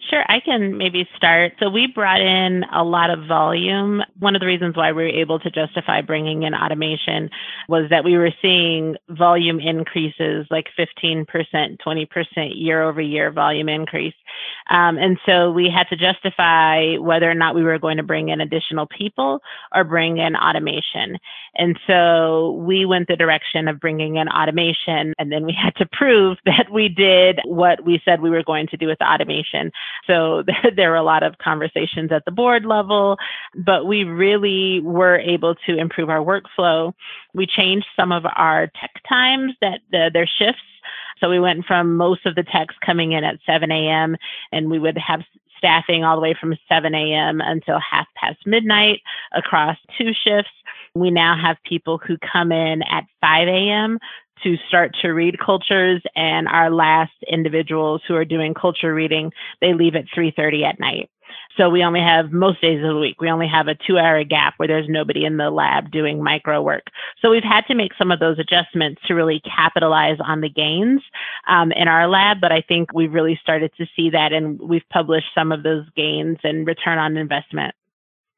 [0.09, 1.53] Sure, I can maybe start.
[1.59, 4.01] So we brought in a lot of volume.
[4.17, 7.29] One of the reasons why we were able to justify bringing in automation
[7.67, 14.15] was that we were seeing volume increases like 15%, 20% year over year volume increase.
[14.69, 18.29] Um, and so we had to justify whether or not we were going to bring
[18.29, 19.41] in additional people
[19.73, 21.17] or bring in automation.
[21.55, 25.13] And so we went the direction of bringing in automation.
[25.17, 28.67] And then we had to prove that we did what we said we were going
[28.67, 29.71] to do with automation.
[30.07, 33.17] So there, there were a lot of conversations at the board level,
[33.55, 36.93] but we really were able to improve our workflow.
[37.33, 40.61] We changed some of our tech times that the, their shifts.
[41.19, 44.15] So we went from most of the techs coming in at 7 a.m.
[44.51, 45.21] and we would have
[45.57, 47.41] staffing all the way from 7 a.m.
[47.41, 49.01] until half past midnight
[49.33, 50.51] across two shifts.
[50.95, 53.99] We now have people who come in at 5 a.m
[54.43, 59.73] to start to read cultures and our last individuals who are doing culture reading they
[59.73, 61.09] leave at 3.30 at night
[61.57, 64.23] so we only have most days of the week we only have a two hour
[64.23, 66.83] gap where there's nobody in the lab doing micro work.
[67.21, 71.01] So we've had to make some of those adjustments to really capitalize on the gains
[71.47, 74.87] um, in our lab but i think we've really started to see that and we've
[74.89, 77.73] published some of those gains and return on investment.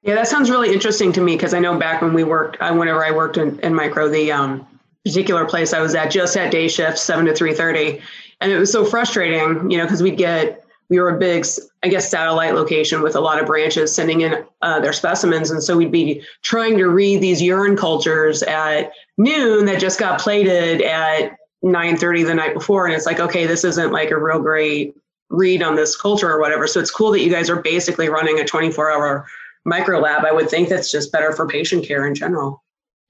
[0.03, 2.73] Yeah, that sounds really interesting to me because I know back when we worked, uh,
[2.73, 4.67] whenever I worked in, in micro, the um,
[5.05, 8.01] particular place I was at just at day shift, seven to three thirty,
[8.39, 11.45] and it was so frustrating, you know, because we'd get we were a big,
[11.83, 15.63] I guess, satellite location with a lot of branches sending in uh, their specimens, and
[15.63, 20.81] so we'd be trying to read these urine cultures at noon that just got plated
[20.81, 24.39] at nine thirty the night before, and it's like, okay, this isn't like a real
[24.39, 24.93] great
[25.29, 26.67] read on this culture or whatever.
[26.67, 29.25] So it's cool that you guys are basically running a twenty four hour
[29.63, 30.25] micro lab.
[30.25, 32.63] I would think that's just better for patient care in general.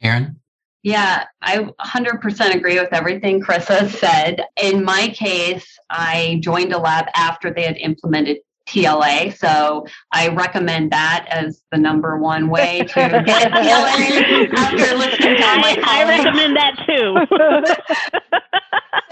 [0.04, 0.40] Aaron.
[0.84, 4.46] Yeah, I 100% agree with everything Carissa said.
[4.62, 9.38] In my case, I joined a lab after they had implemented TLA.
[9.38, 15.42] So I recommend that as the number one way to get TLA after listening to
[15.42, 17.16] my I, I recommend that too.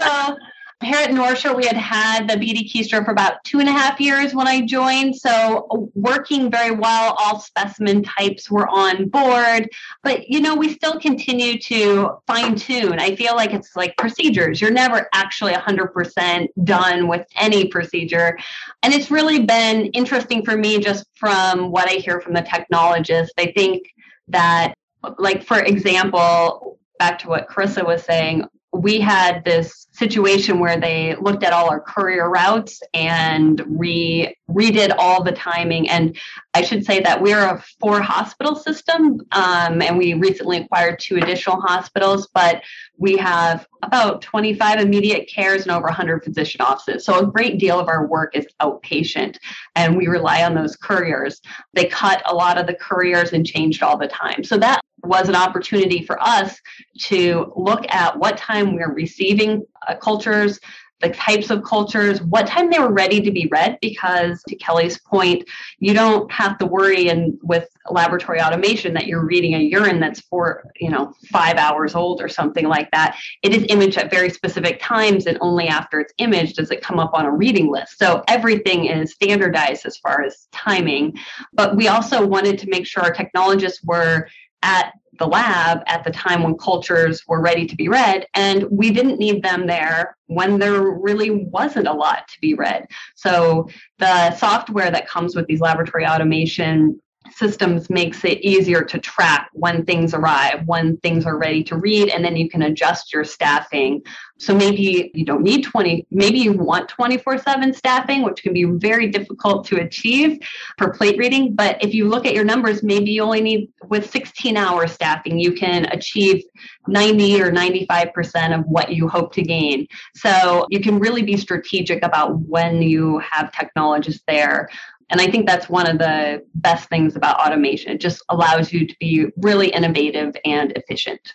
[0.00, 0.36] so
[0.82, 3.72] here at North Shore, we had had the BD Kiestra for about two and a
[3.72, 5.14] half years when I joined.
[5.14, 9.68] So working very well, all specimen types were on board.
[10.02, 12.98] But, you know, we still continue to fine tune.
[12.98, 14.60] I feel like it's like procedures.
[14.60, 18.38] You're never actually 100% done with any procedure.
[18.82, 23.34] And it's really been interesting for me just from what I hear from the technologists.
[23.38, 23.82] I think
[24.28, 24.72] that,
[25.18, 31.16] like, for example, back to what Carissa was saying, we had this situation where they
[31.16, 35.88] looked at all our courier routes and re redid all the timing.
[35.88, 36.16] And
[36.54, 41.16] I should say that we're a four hospital system, um, and we recently acquired two
[41.16, 42.62] additional hospitals, but
[43.00, 47.04] we have about 25 immediate cares and over 100 physician offices.
[47.04, 49.38] So a great deal of our work is outpatient,
[49.74, 51.40] and we rely on those couriers.
[51.72, 54.44] They cut a lot of the couriers and changed all the time.
[54.44, 56.60] So that was an opportunity for us
[57.04, 60.60] to look at what time we're receiving uh, cultures,
[61.00, 64.98] the types of cultures, what time they were ready to be read, because to Kelly's
[64.98, 70.00] point, you don't have to worry and with laboratory automation that you're reading a urine
[70.00, 73.16] that's for, you know, five hours old or something like that.
[73.42, 76.98] It is imaged at very specific times, and only after it's imaged does it come
[76.98, 77.98] up on a reading list.
[77.98, 81.16] So everything is standardized as far as timing.
[81.52, 84.28] But we also wanted to make sure our technologists were
[84.62, 88.90] at the lab at the time when cultures were ready to be read and we
[88.90, 92.86] didn't need them there when there really wasn't a lot to be read.
[93.14, 97.00] So the software that comes with these laboratory automation
[97.32, 102.08] systems makes it easier to track when things arrive, when things are ready to read,
[102.08, 104.02] and then you can adjust your staffing.
[104.38, 108.64] So maybe you don't need 20, maybe you want 24 7 staffing, which can be
[108.64, 110.38] very difficult to achieve
[110.78, 111.54] for plate reading.
[111.54, 115.38] But if you look at your numbers, maybe you only need with 16 hour staffing,
[115.38, 116.42] you can achieve
[116.86, 119.86] 90 or 95% of what you hope to gain.
[120.14, 124.68] So you can really be strategic about when you have technologists there
[125.10, 127.92] And I think that's one of the best things about automation.
[127.92, 131.34] It just allows you to be really innovative and efficient.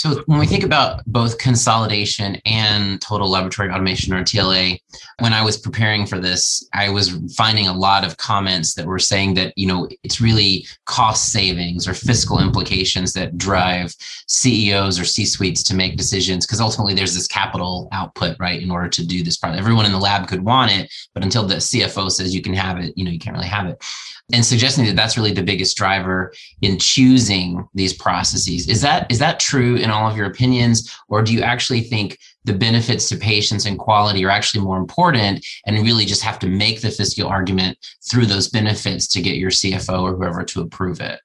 [0.00, 4.78] So when we think about both consolidation and total laboratory automation or TLA,
[5.18, 8.98] when I was preparing for this, I was finding a lot of comments that were
[8.98, 13.94] saying that, you know, it's really cost savings or fiscal implications that drive
[14.26, 18.88] CEOs or C-suites to make decisions because ultimately there's this capital output, right, in order
[18.88, 19.54] to do this part.
[19.54, 22.78] Everyone in the lab could want it, but until the CFO says you can have
[22.78, 23.84] it, you know, you can't really have it.
[24.32, 28.68] And suggesting that that's really the biggest driver in choosing these processes.
[28.68, 32.18] Is that is that true in all of your opinions, or do you actually think
[32.44, 36.46] the benefits to patients and quality are actually more important, and really just have to
[36.46, 37.76] make the fiscal argument
[38.10, 41.20] through those benefits to get your CFO or whoever to approve it?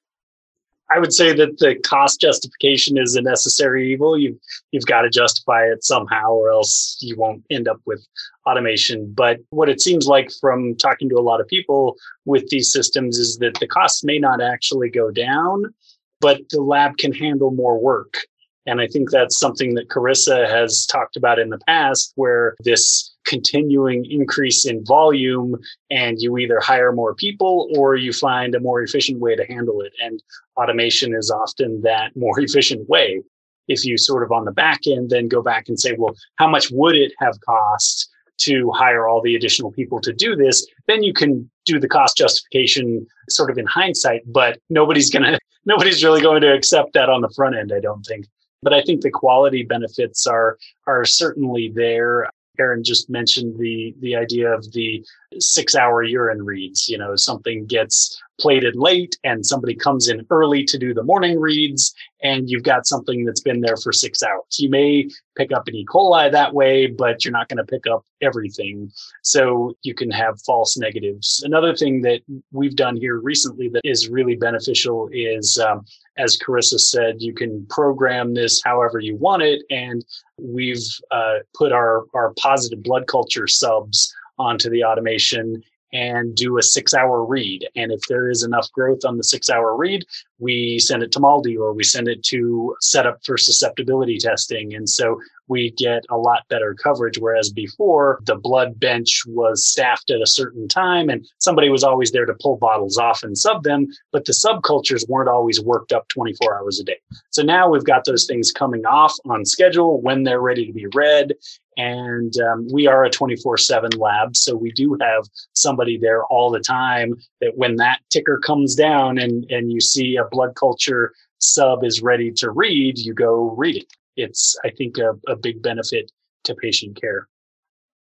[0.90, 4.16] I would say that the cost justification is a necessary evil.
[4.16, 4.38] You've
[4.70, 8.06] you've got to justify it somehow, or else you won't end up with
[8.46, 9.12] automation.
[9.12, 13.18] But what it seems like from talking to a lot of people with these systems
[13.18, 15.74] is that the costs may not actually go down,
[16.20, 18.18] but the lab can handle more work.
[18.66, 23.14] And I think that's something that Carissa has talked about in the past, where this
[23.26, 25.56] continuing increase in volume
[25.90, 29.80] and you either hire more people or you find a more efficient way to handle
[29.82, 29.92] it.
[30.00, 30.22] And
[30.56, 33.22] automation is often that more efficient way.
[33.68, 36.48] If you sort of on the back end then go back and say, well, how
[36.48, 38.08] much would it have cost
[38.38, 40.64] to hire all the additional people to do this?
[40.86, 45.38] Then you can do the cost justification sort of in hindsight, but nobody's going to,
[45.64, 48.26] nobody's really going to accept that on the front end, I don't think.
[48.62, 52.28] But I think the quality benefits are, are certainly there.
[52.58, 55.04] Aaron just mentioned the the idea of the
[55.38, 56.88] six hour urine reads.
[56.88, 61.38] You know, something gets plated late and somebody comes in early to do the morning
[61.38, 64.58] reads and you've got something that's been there for six hours.
[64.58, 65.84] You may pick up an E.
[65.86, 68.90] coli that way, but you're not going to pick up everything.
[69.22, 71.42] So you can have false negatives.
[71.44, 72.20] Another thing that
[72.52, 75.84] we've done here recently that is really beneficial is, um,
[76.16, 79.62] as Carissa said, you can program this however you want it.
[79.70, 80.04] And
[80.38, 85.62] we've uh, put our, our positive blood culture subs onto the automation
[85.96, 87.66] and do a six hour read.
[87.74, 90.04] And if there is enough growth on the six hour read,
[90.38, 94.74] we send it to MALDI or we send it to set up for susceptibility testing.
[94.74, 95.18] And so
[95.48, 97.18] we get a lot better coverage.
[97.18, 102.10] Whereas before, the blood bench was staffed at a certain time and somebody was always
[102.10, 106.08] there to pull bottles off and sub them, but the subcultures weren't always worked up
[106.08, 106.98] 24 hours a day.
[107.30, 110.88] So now we've got those things coming off on schedule when they're ready to be
[110.92, 111.32] read.
[111.76, 114.36] And um, we are a 24 7 lab.
[114.36, 115.24] So we do have
[115.54, 120.16] somebody there all the time that when that ticker comes down and, and you see
[120.16, 124.98] a blood culture sub is ready to read, you go read it it's, I think,
[124.98, 126.10] a, a big benefit
[126.44, 127.28] to patient care.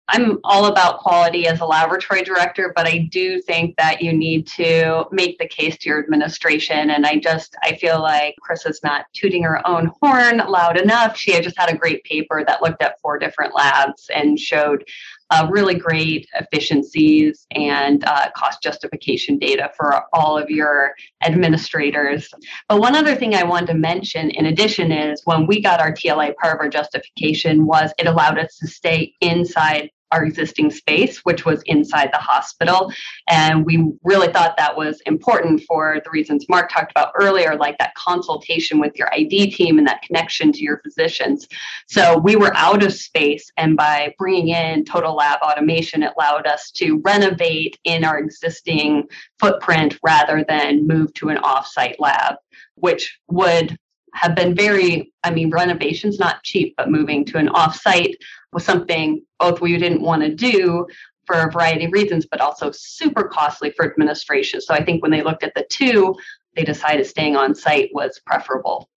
[0.08, 4.46] I'm all about quality as a laboratory director, but I do think that you need
[4.48, 6.92] to make the case to your administration.
[6.92, 11.18] And I just, I feel like Chris is not tooting her own horn loud enough.
[11.18, 14.84] She had just had a great paper that looked at four different labs and showed
[15.32, 22.30] uh, really great efficiencies and uh, cost justification data for all of your administrators.
[22.70, 25.92] But one other thing I wanted to mention in addition is when we got our
[25.92, 31.20] TLA, part of our justification was it allowed us to stay inside our existing space,
[31.20, 32.92] which was inside the hospital.
[33.30, 37.78] And we really thought that was important for the reasons Mark talked about earlier, like
[37.80, 41.48] that consultation with your ID team and that connection to your physicians.
[41.88, 46.48] So we were out of space, and by bringing in total lab automation, it allowed
[46.48, 49.08] us to renovate in our existing
[49.40, 52.36] footprint rather than move to an offsite lab,
[52.76, 53.78] which would
[54.14, 58.14] have been very, I mean, renovation's not cheap, but moving to an offsite
[58.56, 60.88] was something both we didn't want to do
[61.28, 64.62] for a variety of reasons, but also super costly for administration.
[64.62, 66.16] So I think when they looked at the two,
[66.56, 68.90] they decided staying on site was preferable.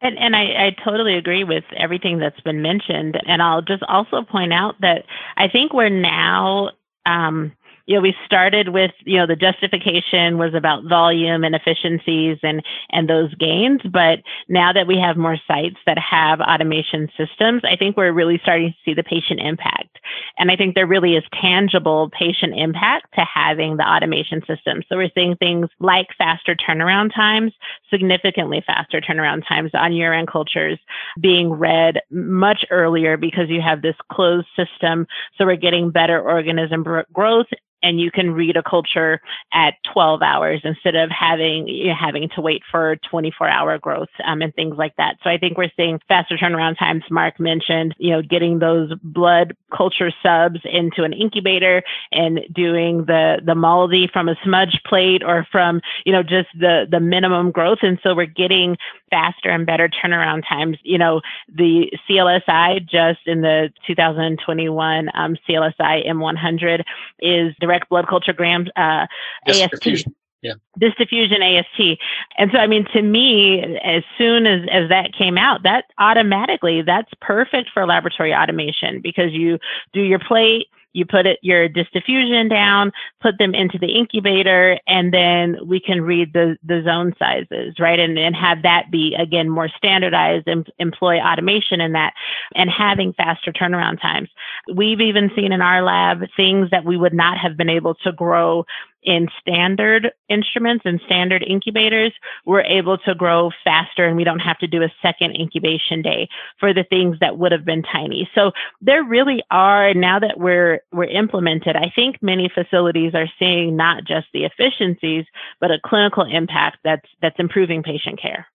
[0.00, 3.20] And, and I, I totally agree with everything that's been mentioned.
[3.24, 5.04] And I'll just also point out that
[5.36, 6.70] I think we're now
[7.06, 7.52] um,
[7.86, 12.62] you know, we started with, you know, the justification was about volume and efficiencies and,
[12.90, 13.80] and those gains.
[13.90, 18.38] But now that we have more sites that have automation systems, I think we're really
[18.42, 19.98] starting to see the patient impact.
[20.38, 24.82] And I think there really is tangible patient impact to having the automation system.
[24.88, 27.52] So we're seeing things like faster turnaround times,
[27.90, 30.78] significantly faster turnaround times on urine cultures
[31.20, 35.06] being read much earlier because you have this closed system.
[35.36, 37.46] So we're getting better organism growth
[37.82, 39.20] and you can read a culture
[39.52, 44.08] at 12 hours instead of having you know, having to wait for 24 hour growth
[44.24, 45.16] um, and things like that.
[45.22, 47.04] So I think we're seeing faster turnaround times.
[47.10, 53.40] Mark mentioned, you know, getting those blood culture subs into an incubator and doing the
[53.44, 57.78] the MALDI from a smudge plate or from you know just the the minimum growth,
[57.82, 58.76] and so we're getting
[59.10, 60.78] faster and better turnaround times.
[60.82, 61.20] You know,
[61.54, 66.82] the CLSI just in the 2021 um, CLSI M100
[67.20, 69.06] is direct blood culture gram uh,
[69.46, 70.06] AST.
[70.42, 70.54] Yeah.
[70.76, 72.00] Disk diffusion AST.
[72.36, 76.82] And so, I mean, to me, as soon as, as that came out, that automatically,
[76.82, 79.58] that's perfect for laboratory automation because you
[79.92, 85.12] do your plate, you put it your diffusion down, put them into the incubator, and
[85.12, 87.98] then we can read the, the zone sizes, right?
[87.98, 92.14] And, and have that be again more standardized and employ automation in that
[92.54, 94.28] and having faster turnaround times.
[94.74, 98.12] We've even seen in our lab things that we would not have been able to
[98.12, 98.64] grow
[99.02, 102.12] in standard instruments and standard incubators,
[102.46, 106.28] we're able to grow faster and we don't have to do a second incubation day
[106.58, 108.28] for the things that would have been tiny.
[108.34, 113.76] So there really are, now that we're, we're implemented, I think many facilities are seeing
[113.76, 115.24] not just the efficiencies,
[115.60, 118.46] but a clinical impact that's, that's improving patient care.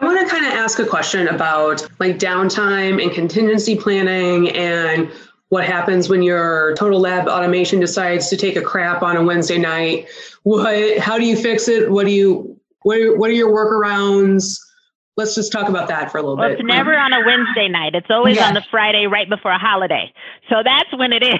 [0.00, 5.10] I want to kind of ask a question about like downtime and contingency planning and
[5.48, 9.58] what happens when your total lab automation decides to take a crap on a Wednesday
[9.58, 10.08] night?
[10.42, 10.98] What?
[10.98, 11.90] How do you fix it?
[11.90, 12.58] What do you?
[12.82, 14.58] What are, what are your workarounds?
[15.16, 16.60] Let's just talk about that for a little well, bit.
[16.60, 17.94] It's never on a Wednesday night.
[17.94, 18.46] It's always yeah.
[18.46, 20.12] on the Friday right before a holiday.
[20.48, 21.38] So that's when it is.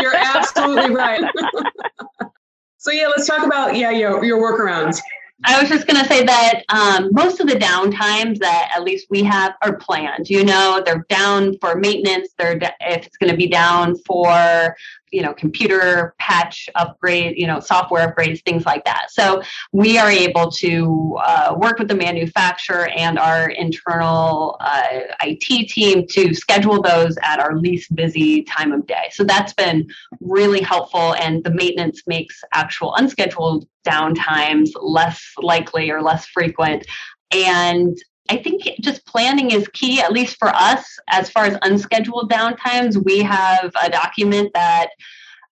[0.00, 1.22] You're absolutely right.
[2.78, 5.00] so yeah, let's talk about yeah your your workarounds.
[5.44, 9.06] I was just going to say that um, most of the downtimes that at least
[9.10, 10.28] we have are planned.
[10.28, 12.28] You know, they're down for maintenance.
[12.38, 14.76] They're if it's going to be down for
[15.10, 19.08] you know computer patch upgrade you know software upgrades things like that.
[19.10, 19.42] So
[19.72, 26.06] we are able to uh, work with the manufacturer and our internal uh, it team
[26.08, 29.08] to schedule those at our least busy time of day.
[29.12, 29.88] So that's been
[30.20, 36.86] really helpful and the maintenance makes actual unscheduled downtimes less likely or less frequent.
[37.32, 37.96] And
[38.30, 40.98] I think just planning is key, at least for us.
[41.08, 44.90] As far as unscheduled downtimes, we have a document that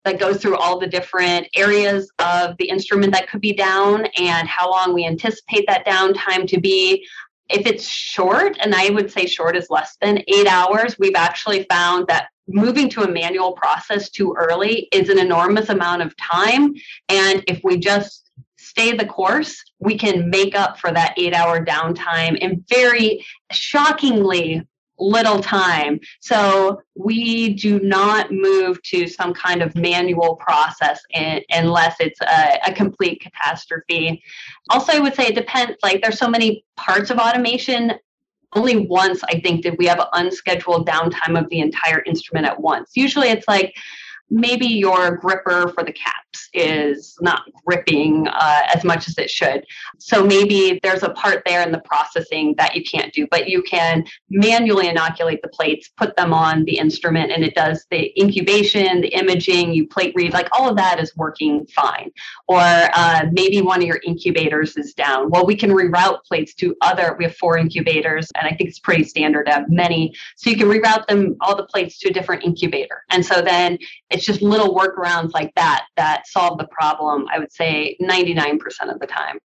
[0.04, 4.46] that goes through all the different areas of the instrument that could be down and
[4.46, 7.06] how long we anticipate that downtime to be.
[7.48, 11.64] If it's short, and I would say short is less than eight hours, we've actually
[11.70, 16.74] found that moving to a manual process too early is an enormous amount of time.
[17.08, 18.23] And if we just
[18.76, 24.66] stay the course, we can make up for that eight hour downtime in very shockingly
[24.98, 26.00] little time.
[26.20, 32.70] So we do not move to some kind of manual process in, unless it's a,
[32.70, 34.22] a, complete catastrophe.
[34.70, 37.92] Also, I would say it depends, like, there's so many parts of automation.
[38.54, 42.90] Only once, I think, did we have unscheduled downtime of the entire instrument at once.
[42.94, 43.74] Usually it's like,
[44.30, 49.64] maybe your gripper for the caps is not gripping uh, as much as it should.
[49.98, 53.62] So maybe there's a part there in the processing that you can't do, but you
[53.62, 59.00] can manually inoculate the plates, put them on the instrument, and it does the incubation,
[59.00, 62.10] the imaging, you plate read, like all of that is working fine.
[62.48, 65.30] Or uh, maybe one of your incubators is down.
[65.30, 68.78] Well, we can reroute plates to other, we have four incubators, and I think it's
[68.78, 70.14] pretty standard to have many.
[70.36, 73.02] So you can reroute them, all the plates to a different incubator.
[73.10, 73.78] And so then
[74.14, 78.58] it's just little workarounds like that that solve the problem, I would say 99%
[78.92, 79.38] of the time.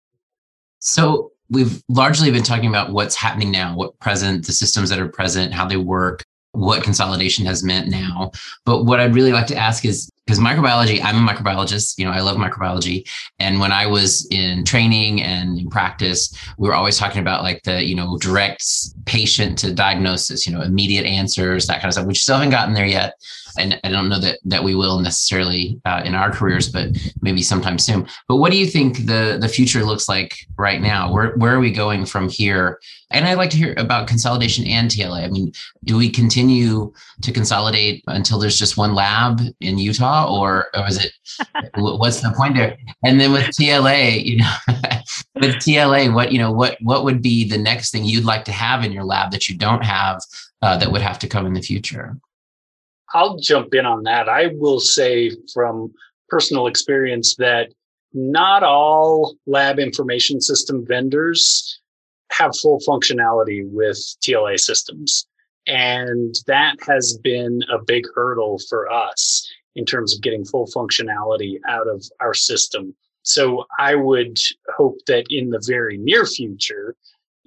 [0.79, 5.09] So we've largely been talking about what's happening now, what present, the systems that are
[5.09, 8.31] present, how they work, what consolidation has meant now.
[8.67, 12.11] But what I'd really like to ask is because microbiology, I'm a microbiologist, you know,
[12.11, 13.09] I love microbiology.
[13.39, 17.63] And when I was in training and in practice, we were always talking about like
[17.63, 18.63] the, you know, direct
[19.07, 22.75] patient to diagnosis, you know, immediate answers, that kind of stuff, which still haven't gotten
[22.75, 23.15] there yet
[23.59, 27.43] and I don't know that that we will necessarily uh, in our careers, but maybe
[27.43, 28.09] sometime soon.
[28.29, 31.13] But what do you think the the future looks like right now?
[31.13, 32.81] Where where are we going from here?
[33.11, 35.25] And I'd like to hear about consolidation and TLA.
[35.25, 35.53] I mean,
[35.85, 41.05] do we continue to consolidate until there's just one lab in Utah, or, or is
[41.05, 41.13] it
[41.77, 42.77] what's the point there?
[43.05, 44.53] And then with TLA, you know,
[45.37, 48.53] with TLA, what you know, what what would be the next thing you'd like to
[48.53, 50.21] have in your lab that you don't have
[50.63, 52.17] uh, that would have to come in the future?
[53.15, 54.29] I'll jump in on that.
[54.29, 55.93] I will say from
[56.29, 57.73] personal experience that
[58.13, 61.81] not all lab information system vendors
[62.31, 65.27] have full functionality with TLA systems.
[65.67, 69.47] And that has been a big hurdle for us
[69.79, 72.95] in terms of getting full functionality out of our system.
[73.23, 74.39] So I would
[74.77, 76.97] hope that in the very near future,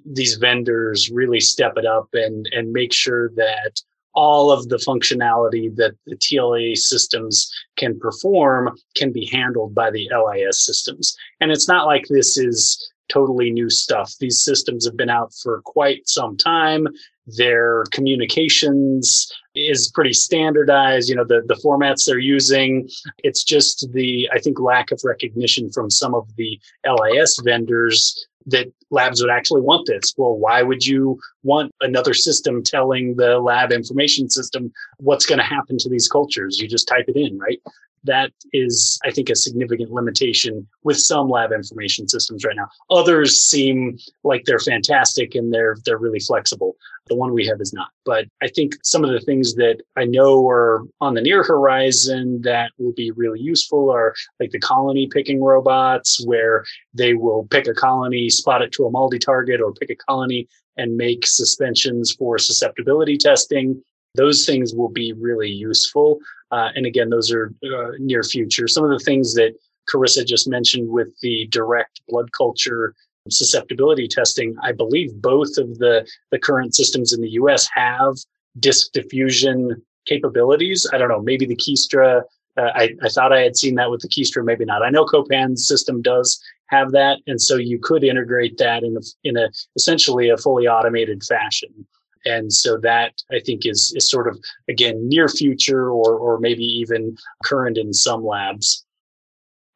[0.04, 3.82] these vendors really step it up and, and make sure that
[4.14, 10.10] all of the functionality that the TLA systems can perform can be handled by the
[10.10, 11.14] LIS systems.
[11.40, 14.14] And it's not like this is totally new stuff.
[14.20, 16.88] These systems have been out for quite some time.
[17.26, 21.08] Their communications is pretty standardized.
[21.08, 22.88] You know, the, the formats they're using.
[23.18, 28.72] It's just the, I think, lack of recognition from some of the LIS vendors that
[28.90, 30.14] labs would actually want this.
[30.16, 35.44] Well, why would you want another system telling the lab information system what's going to
[35.44, 36.58] happen to these cultures?
[36.58, 37.60] You just type it in, right?
[38.04, 42.68] That is, I think, a significant limitation with some lab information systems right now.
[42.90, 46.76] Others seem like they're fantastic and they're they're really flexible.
[47.08, 47.88] The one we have is not.
[48.04, 52.40] But I think some of the things that I know are on the near horizon
[52.42, 57.66] that will be really useful are like the colony picking robots, where they will pick
[57.66, 62.12] a colony, spot it to a multi target, or pick a colony and make suspensions
[62.12, 63.82] for susceptibility testing.
[64.14, 66.18] Those things will be really useful.
[66.50, 68.68] Uh, and again, those are uh, near future.
[68.68, 69.54] Some of the things that
[69.92, 72.94] Carissa just mentioned with the direct blood culture
[73.30, 78.16] susceptibility testing, I believe both of the, the current systems in the US have
[78.58, 80.86] disk diffusion capabilities.
[80.92, 82.22] I don't know, maybe the Kiestra,
[82.56, 84.82] uh, I, I thought I had seen that with the Kiestra, maybe not.
[84.82, 87.18] I know Copan's system does have that.
[87.26, 91.86] And so you could integrate that in a, in a essentially a fully automated fashion.
[92.24, 96.64] And so that I think is, is sort of, again, near future or, or maybe
[96.64, 98.84] even current in some labs.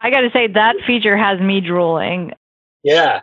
[0.01, 2.33] I got to say that feature has me drooling.
[2.83, 3.21] Yeah,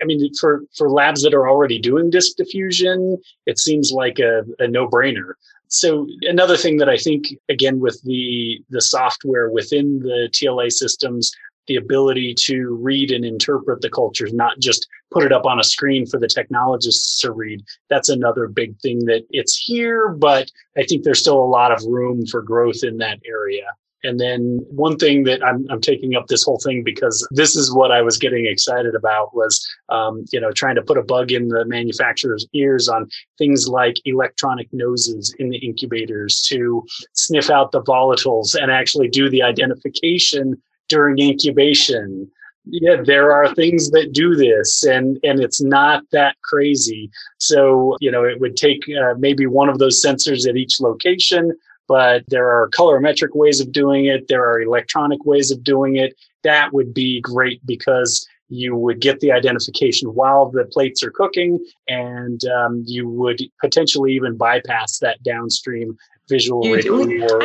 [0.00, 4.42] I mean, for for labs that are already doing disk diffusion, it seems like a,
[4.58, 5.34] a no brainer.
[5.68, 11.32] So another thing that I think, again, with the the software within the TLA systems,
[11.66, 15.64] the ability to read and interpret the cultures, not just put it up on a
[15.64, 17.64] screen for the technologists to read.
[17.88, 21.82] That's another big thing that it's here, but I think there's still a lot of
[21.86, 23.66] room for growth in that area.
[24.04, 27.74] And then one thing that I'm, I'm taking up this whole thing because this is
[27.74, 31.32] what I was getting excited about was, um, you know, trying to put a bug
[31.32, 33.08] in the manufacturer's ears on
[33.38, 36.84] things like electronic noses in the incubators to
[37.14, 42.30] sniff out the volatiles and actually do the identification during incubation.
[42.66, 47.10] Yeah, there are things that do this, and and it's not that crazy.
[47.38, 51.52] So you know, it would take uh, maybe one of those sensors at each location
[51.86, 54.28] but there are colorimetric ways of doing it.
[54.28, 56.14] There are electronic ways of doing it.
[56.42, 61.58] That would be great because you would get the identification while the plates are cooking,
[61.88, 65.96] and um, you would potentially even bypass that downstream
[66.28, 66.66] visual.
[66.66, 66.80] I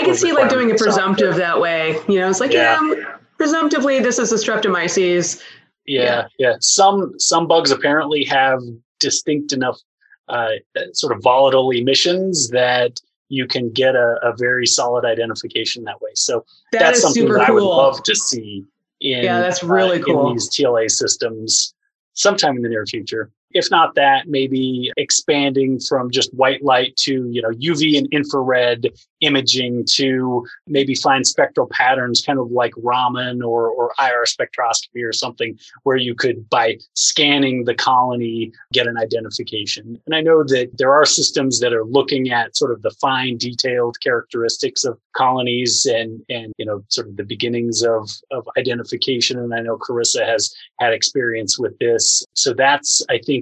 [0.04, 1.48] can see like doing a presumptive software.
[1.48, 1.98] that way.
[2.08, 2.80] You know, it's like yeah.
[2.82, 5.42] yeah, presumptively this is a streptomyces.
[5.86, 6.56] Yeah, yeah, yeah.
[6.60, 8.60] Some some bugs apparently have
[9.00, 9.80] distinct enough
[10.28, 10.50] uh,
[10.94, 16.12] sort of volatile emissions that you can get a, a very solid identification that way.
[16.14, 17.50] So that that's something that.
[17.50, 18.66] I would love to see
[19.02, 20.28] in yeah, that's really uh, cool.
[20.28, 21.74] in these TLA systems
[22.14, 27.28] sometime in the near future if not that, maybe expanding from just white light to,
[27.30, 28.88] you know, UV and infrared
[29.22, 35.12] imaging to maybe find spectral patterns, kind of like Raman or, or IR spectroscopy or
[35.14, 40.00] something, where you could, by scanning the colony, get an identification.
[40.06, 43.38] And I know that there are systems that are looking at sort of the fine,
[43.38, 49.40] detailed characteristics of colonies and, and you know, sort of the beginnings of, of identification.
[49.40, 52.24] And I know Carissa has had experience with this.
[52.34, 53.39] So that's, I think,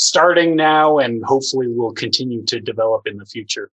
[0.00, 3.70] starting now and hopefully will continue to develop in the future?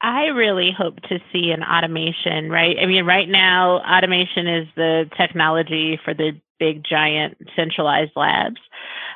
[0.00, 2.76] I really hope to see an automation, right?
[2.80, 8.60] I mean, right now, automation is the technology for the big, giant, centralized labs.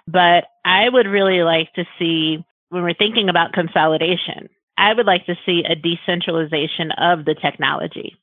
[0.09, 5.27] But I would really like to see, when we're thinking about consolidation, I would like
[5.27, 8.17] to see a decentralization of the technology,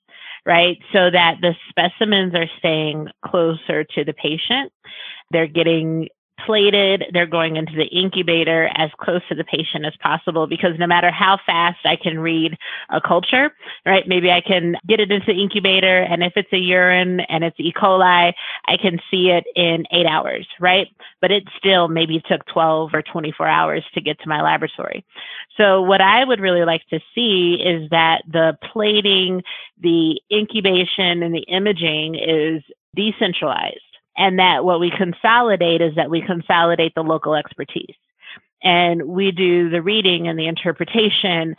[0.45, 0.77] right?
[0.91, 4.73] So that the specimens are staying closer to the patient.
[5.31, 6.09] They're getting
[6.45, 7.05] plated.
[7.13, 11.11] They're going into the incubator as close to the patient as possible because no matter
[11.11, 12.57] how fast I can read
[12.89, 13.51] a culture,
[13.85, 14.07] right?
[14.07, 17.59] Maybe I can get it into the incubator and if it's a urine and it's
[17.59, 17.73] E.
[17.75, 18.33] coli,
[18.67, 20.87] I can see it in eight hours, right?
[21.21, 25.05] But it still maybe took 12 or 24 hours to get to my laboratory.
[25.57, 29.43] So what I would really like to see is that the plating,
[29.81, 32.63] the incubation and the imaging is
[32.95, 33.88] decentralized
[34.19, 37.95] and that what we consolidate is that we consolidate the local expertise
[38.61, 41.55] and we do the reading and the interpretation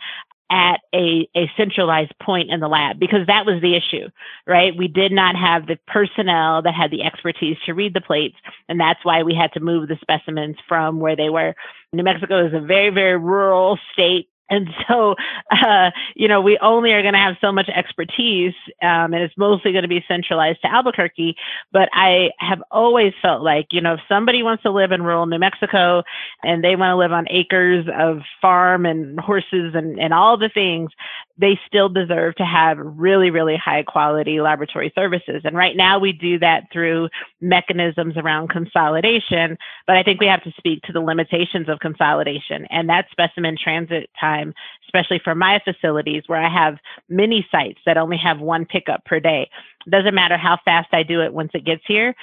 [0.51, 4.09] at a, a centralized point in the lab because that was the issue,
[4.45, 4.75] right?
[4.77, 8.35] We did not have the personnel that had the expertise to read the plates.
[8.67, 11.55] And that's why we had to move the specimens from where they were.
[11.93, 15.15] New Mexico is a very, very rural state and so,
[15.49, 19.37] uh, you know, we only are going to have so much expertise, um, and it's
[19.37, 21.35] mostly going to be centralized to Albuquerque.
[21.71, 25.25] But I have always felt like, you know, if somebody wants to live in rural
[25.25, 26.03] New Mexico
[26.43, 30.49] and they want to live on acres of farm and horses and, and all the
[30.53, 30.91] things,
[31.37, 35.41] they still deserve to have really, really high quality laboratory services.
[35.43, 37.09] And right now we do that through
[37.39, 39.57] mechanisms around consolidation.
[39.87, 43.57] But I think we have to speak to the limitations of consolidation and that specimen
[43.61, 44.53] transit time
[44.91, 46.77] especially for my facilities where I have
[47.07, 49.49] many sites that only have one pickup per day.
[49.87, 52.13] It doesn't matter how fast I do it once it gets here,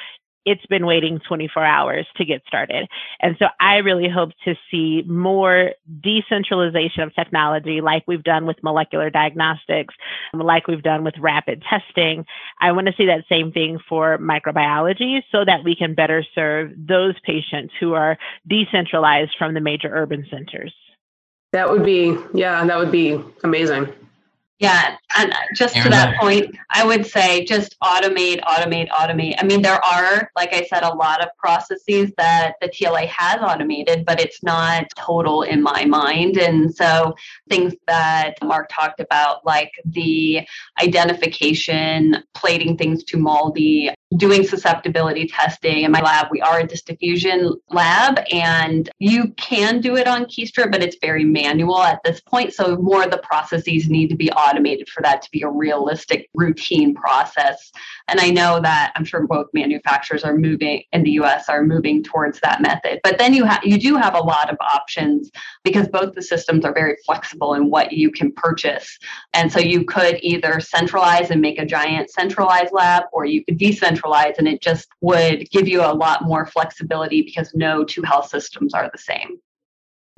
[0.49, 2.89] it's been waiting 24 hours to get started.
[3.21, 5.73] And so I really hope to see more
[6.03, 9.95] decentralization of technology like we've done with molecular diagnostics,
[10.33, 12.25] like we've done with rapid testing.
[12.61, 16.73] I want to see that same thing for microbiology so that we can better serve
[16.77, 18.17] those patients who are
[18.49, 20.75] decentralized from the major urban centers.
[21.53, 23.93] That would be, yeah, that would be amazing.
[24.61, 29.37] Yeah, and just to that point, I would say just automate, automate, automate.
[29.39, 33.41] I mean, there are, like I said, a lot of processes that the TLA has
[33.41, 36.39] automated, but it's not total in my mind.
[36.39, 37.15] And so
[37.49, 40.41] things that Mark talked about, like the
[40.83, 46.29] identification, plating things to MALDI, doing susceptibility testing in my lab.
[46.31, 51.25] We are a diffusion lab and you can do it on Kiestra, but it's very
[51.25, 52.55] manual at this point.
[52.55, 56.31] So more of the processes need to be automated for that to be a realistic
[56.33, 57.71] routine process.
[58.09, 62.03] And I know that I'm sure both manufacturers are moving in the US are moving
[62.03, 63.01] towards that method.
[63.05, 65.31] But then you have you do have a lot of options
[65.65, 68.99] because both the systems are very flexible in what you can purchase.
[69.35, 73.59] And so you could either centralize and make a giant centralized lab or you could
[73.59, 78.03] decentralize centralized and it just would give you a lot more flexibility because no two
[78.03, 79.39] health systems are the same.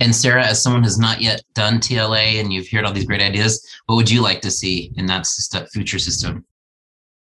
[0.00, 3.20] And Sarah, as someone who's not yet done TLA and you've heard all these great
[3.20, 6.44] ideas, what would you like to see in that system, future system?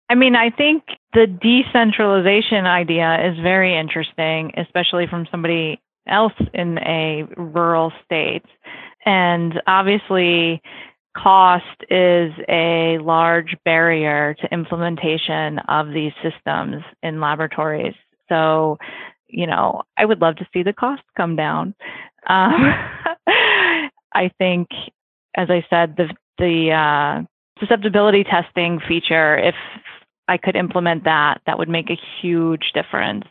[0.09, 0.83] I mean, I think
[1.13, 8.45] the decentralization idea is very interesting, especially from somebody else in a rural state.
[9.05, 10.61] And obviously,
[11.15, 17.95] cost is a large barrier to implementation of these systems in laboratories.
[18.29, 18.77] So,
[19.27, 21.73] you know, I would love to see the cost come down.
[22.27, 22.73] Um,
[24.13, 24.67] I think,
[25.35, 27.23] as I said, the the uh,
[27.59, 29.55] susceptibility testing feature, if
[30.27, 33.25] I could implement that, that would make a huge difference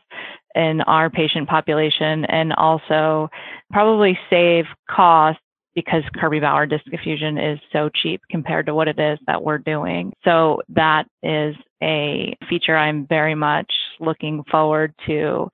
[0.55, 3.28] in our patient population and also
[3.72, 5.43] probably save costs
[5.75, 9.59] because Kirby Bauer disc diffusion is so cheap compared to what it is that we're
[9.59, 10.12] doing.
[10.25, 13.70] So that is a feature I'm very much
[14.01, 15.49] looking forward to.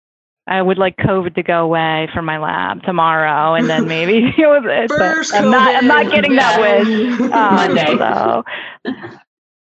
[0.47, 4.51] I would like COVID to go away from my lab tomorrow, and then maybe deal
[4.51, 4.91] with it.
[4.91, 5.75] First I'm not.
[5.75, 6.57] I'm not getting yeah.
[6.57, 7.97] that wish um, Monday.
[7.97, 8.45] So.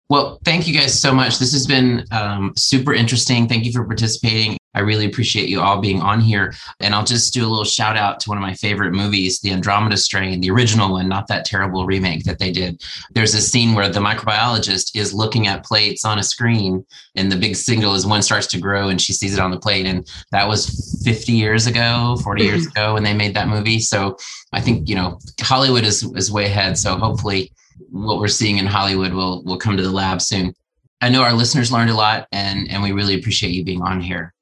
[0.09, 1.39] Well, thank you guys so much.
[1.39, 3.49] This has been um, super interesting.
[3.49, 4.57] Thank you for participating.
[4.77, 6.55] I really appreciate you all being on here.
[6.81, 9.53] And I'll just do a little shout out to one of my favorite movies, The
[9.53, 12.83] Andromeda Strain, the original one, not that terrible remake that they did.
[13.15, 17.37] There's a scene where the microbiologist is looking at plates on a screen, and the
[17.37, 19.87] big signal is one starts to grow and she sees it on the plate.
[19.87, 22.71] And that was 50 years ago, 40 years mm-hmm.
[22.71, 23.81] ago when they made that movie.
[23.81, 24.17] So
[24.53, 26.77] I think, you know, Hollywood is, is way ahead.
[26.77, 27.51] So hopefully,
[27.91, 30.55] what we're seeing in Hollywood will will come to the lab soon.
[31.01, 34.01] I know our listeners learned a lot and and we really appreciate you being on
[34.01, 34.35] here.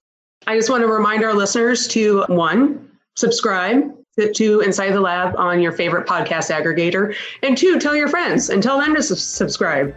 [0.47, 3.95] I just want to remind our listeners to one, subscribe
[4.34, 8.62] to Inside the Lab on your favorite podcast aggregator, and two, tell your friends and
[8.62, 9.95] tell them to subscribe.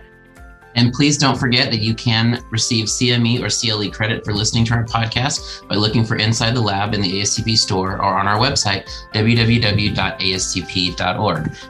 [0.75, 4.75] And please don't forget that you can receive CME or CLE credit for listening to
[4.75, 8.37] our podcast by looking for Inside the Lab in the ASCP store or on our
[8.37, 9.95] website, www.ascp.org.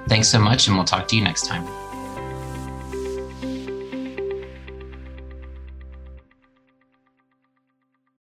[0.08, 1.87] Thanks so much, and we'll talk to you next time.